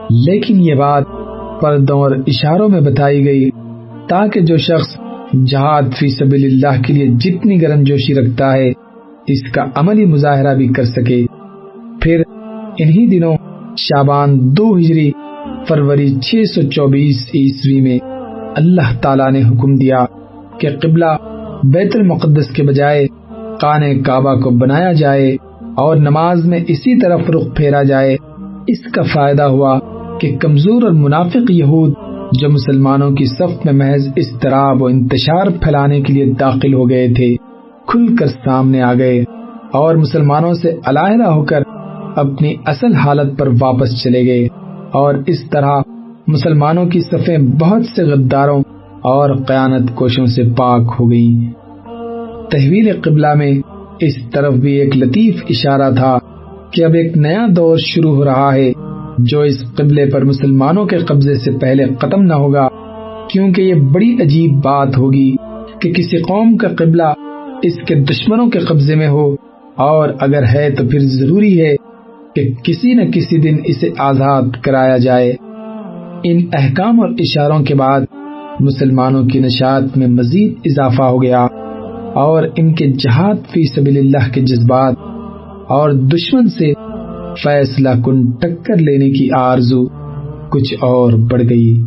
لیکن 0.09 0.61
یہ 0.61 0.75
بات 0.75 1.03
پردوں 1.61 1.99
اور 1.99 2.11
اشاروں 2.27 2.69
میں 2.69 2.81
بتائی 2.81 3.25
گئی، 3.25 3.49
تاکہ 4.09 4.41
جو 4.41 4.57
شخص 4.57 4.97
جہاد 5.45 5.81
فی 5.99 6.07
سبیل 6.07 6.45
اللہ 6.45 6.81
کے 6.81 6.93
لیے 6.93 7.07
جتنی 7.07 7.61
گرم 7.61 7.83
جوشی 7.83 8.13
رکھتا 8.13 8.53
ہے 8.53 8.82
اس 9.27 9.51
کا 9.51 9.65
عملی 9.75 10.05
مظاہرہ 10.05 10.55
بھی 10.55 10.67
کر 10.67 10.83
سکے۔ 10.83 11.25
پھر 12.01 12.21
انہی 12.79 13.07
دنوں 13.07 13.37
شابان 13.77 14.39
دو 14.57 14.77
ہجری 14.77 15.11
فروری 15.67 16.15
چھ 16.15 16.43
سو 16.55 16.61
چوبیس 16.61 17.29
عیسوی 17.35 17.81
میں 17.81 17.99
اللہ 18.55 19.01
تعالی 19.01 19.31
نے 19.31 19.41
حکم 19.41 19.75
دیا 19.75 20.05
کہ 20.59 20.69
قبلہ 20.81 21.17
بیت 21.63 21.95
المقدس 21.95 22.49
کے 22.49 22.63
بجائے 22.63 23.07
کان 23.61 24.03
کعبہ 24.03 24.35
کو 24.35 24.49
بنایا 24.49 24.91
جائے 24.91 25.37
اور 25.77 25.95
نماز 25.95 26.45
میں 26.45 26.59
اسی 26.67 26.99
طرف 26.99 27.29
رخ 27.29 27.55
پھیرا 27.55 27.83
جائے۔ 27.83 28.17
اس 28.67 28.91
کا 28.91 29.01
فائدہ 29.13 29.43
ہوا 29.43 29.79
کہ 30.21 30.37
کمزور 30.37 30.83
اور 30.83 30.91
منافق 30.91 31.51
یہود 31.51 31.93
جو 32.41 32.49
مسلمانوں 32.49 33.11
کی 33.11 33.25
صف 33.25 33.65
میں 33.65 33.73
محض 33.73 34.07
استراب 34.15 34.81
و 34.81 34.85
انتشار 34.85 35.47
پھیلانے 35.61 36.01
کے 36.01 36.13
لیے 36.13 36.25
داخل 36.25 36.73
ہو 36.73 36.89
گئے 36.89 37.13
تھے۔ 37.13 37.35
کھل 37.87 38.15
کر 38.15 38.27
سامنے 38.27 38.81
آ 38.81 38.93
گئے 38.93 39.23
اور 39.73 39.95
مسلمانوں 39.95 40.53
سے 40.53 40.77
علاحدہ 40.85 41.23
ہو 41.23 41.43
کر 41.43 41.61
اپنی 42.15 42.55
اصل 42.65 42.93
حالت 42.93 43.39
پر 43.39 43.47
واپس 43.61 44.03
چلے 44.03 44.25
گئے 44.25 44.47
اور 44.91 45.15
اس 45.27 45.49
طرح 45.49 45.81
مسلمانوں 46.27 46.85
کی 46.85 46.99
صفیں 46.99 47.37
بہت 47.37 47.85
سے 47.95 48.03
غداروں 48.03 48.61
اور 49.01 49.29
قیانت 49.47 49.95
کوشوں 49.95 50.25
سے 50.25 50.43
پاک 50.57 50.81
ہو 50.99 51.11
گئی 51.11 51.51
تحویل 52.51 53.01
قبلہ 53.01 53.33
میں 53.33 53.51
اس 53.99 54.13
طرف 54.33 54.53
بھی 54.53 54.71
ایک 54.71 54.97
لطیف 54.97 55.43
اشارہ 55.49 55.91
تھا 55.95 56.17
کہ 56.71 56.85
اب 56.85 56.93
ایک 56.93 57.17
نیا 57.17 57.45
دور 57.55 57.77
شروع 57.77 58.15
ہو 58.15 58.25
رہا 58.25 58.53
ہے 58.53 58.71
جو 59.17 59.41
اس 59.41 59.75
قبلے 59.75 60.05
پر 60.05 60.23
مسلمانوں 60.23 60.85
کے 60.85 60.97
قبضے 60.97 61.33
سے 61.33 61.51
پہلے 61.51 61.85
ختم 62.01 62.21
نہ 62.21 62.33
ہوگا، 62.33 62.67
کیونکہ 63.29 63.61
یہ 63.61 63.73
بڑی 63.73 64.17
عجیب 64.21 64.53
بات 64.63 64.97
ہوگی 64.97 65.35
کہ 65.81 65.93
کسی 65.93 66.17
قوم 66.17 66.57
کا 66.57 66.67
قبلہ 66.77 67.13
اس 67.63 67.73
کے 67.87 67.95
دشمنوں 67.95 68.49
کے 68.49 68.59
قبضے 68.59 68.95
میں 68.95 69.07
ہو۔ 69.07 69.35
اور 69.75 70.09
اگر 70.19 70.43
ہے 70.43 70.69
تو 70.69 70.87
پھر 70.87 70.99
ضروری 70.99 71.61
ہے 71.61 71.75
کہ 72.35 72.49
کسی 72.63 72.93
نہ 72.93 73.11
کسی 73.11 73.37
دن 73.37 73.57
اسے 73.65 73.89
آزاد 73.97 74.41
کرایا 74.61 74.97
جائے۔ 74.97 75.33
ان 76.23 76.37
احکام 76.53 76.99
اور 76.99 77.09
اشاروں 77.09 77.59
کے 77.59 77.75
بعد 77.75 78.01
مسلمانوں 78.59 79.25
کی 79.25 79.39
نشاط 79.39 79.97
میں 79.97 80.07
مزید 80.07 80.53
اضافہ 80.65 81.01
ہو 81.01 81.23
گیا۔ 81.23 81.47
اور 82.13 82.43
ان 82.57 82.73
کے 82.73 82.87
جہاد 82.87 83.35
فی 83.51 83.65
سبیل 83.65 83.97
اللہ 83.97 84.33
کے 84.33 84.41
جذبات 84.41 84.93
اور 85.67 85.91
دشمن 85.91 86.47
سے 86.47 86.73
فیصلہ 87.43 87.89
کن 88.05 88.31
ٹکر 88.31 88.75
لینے 88.77 89.09
کی 89.09 89.29
آرزو 89.37 89.85
کچھ 90.49 90.73
اور 90.81 91.13
بڑھ 91.13 91.43
گئی۔ 91.49 91.83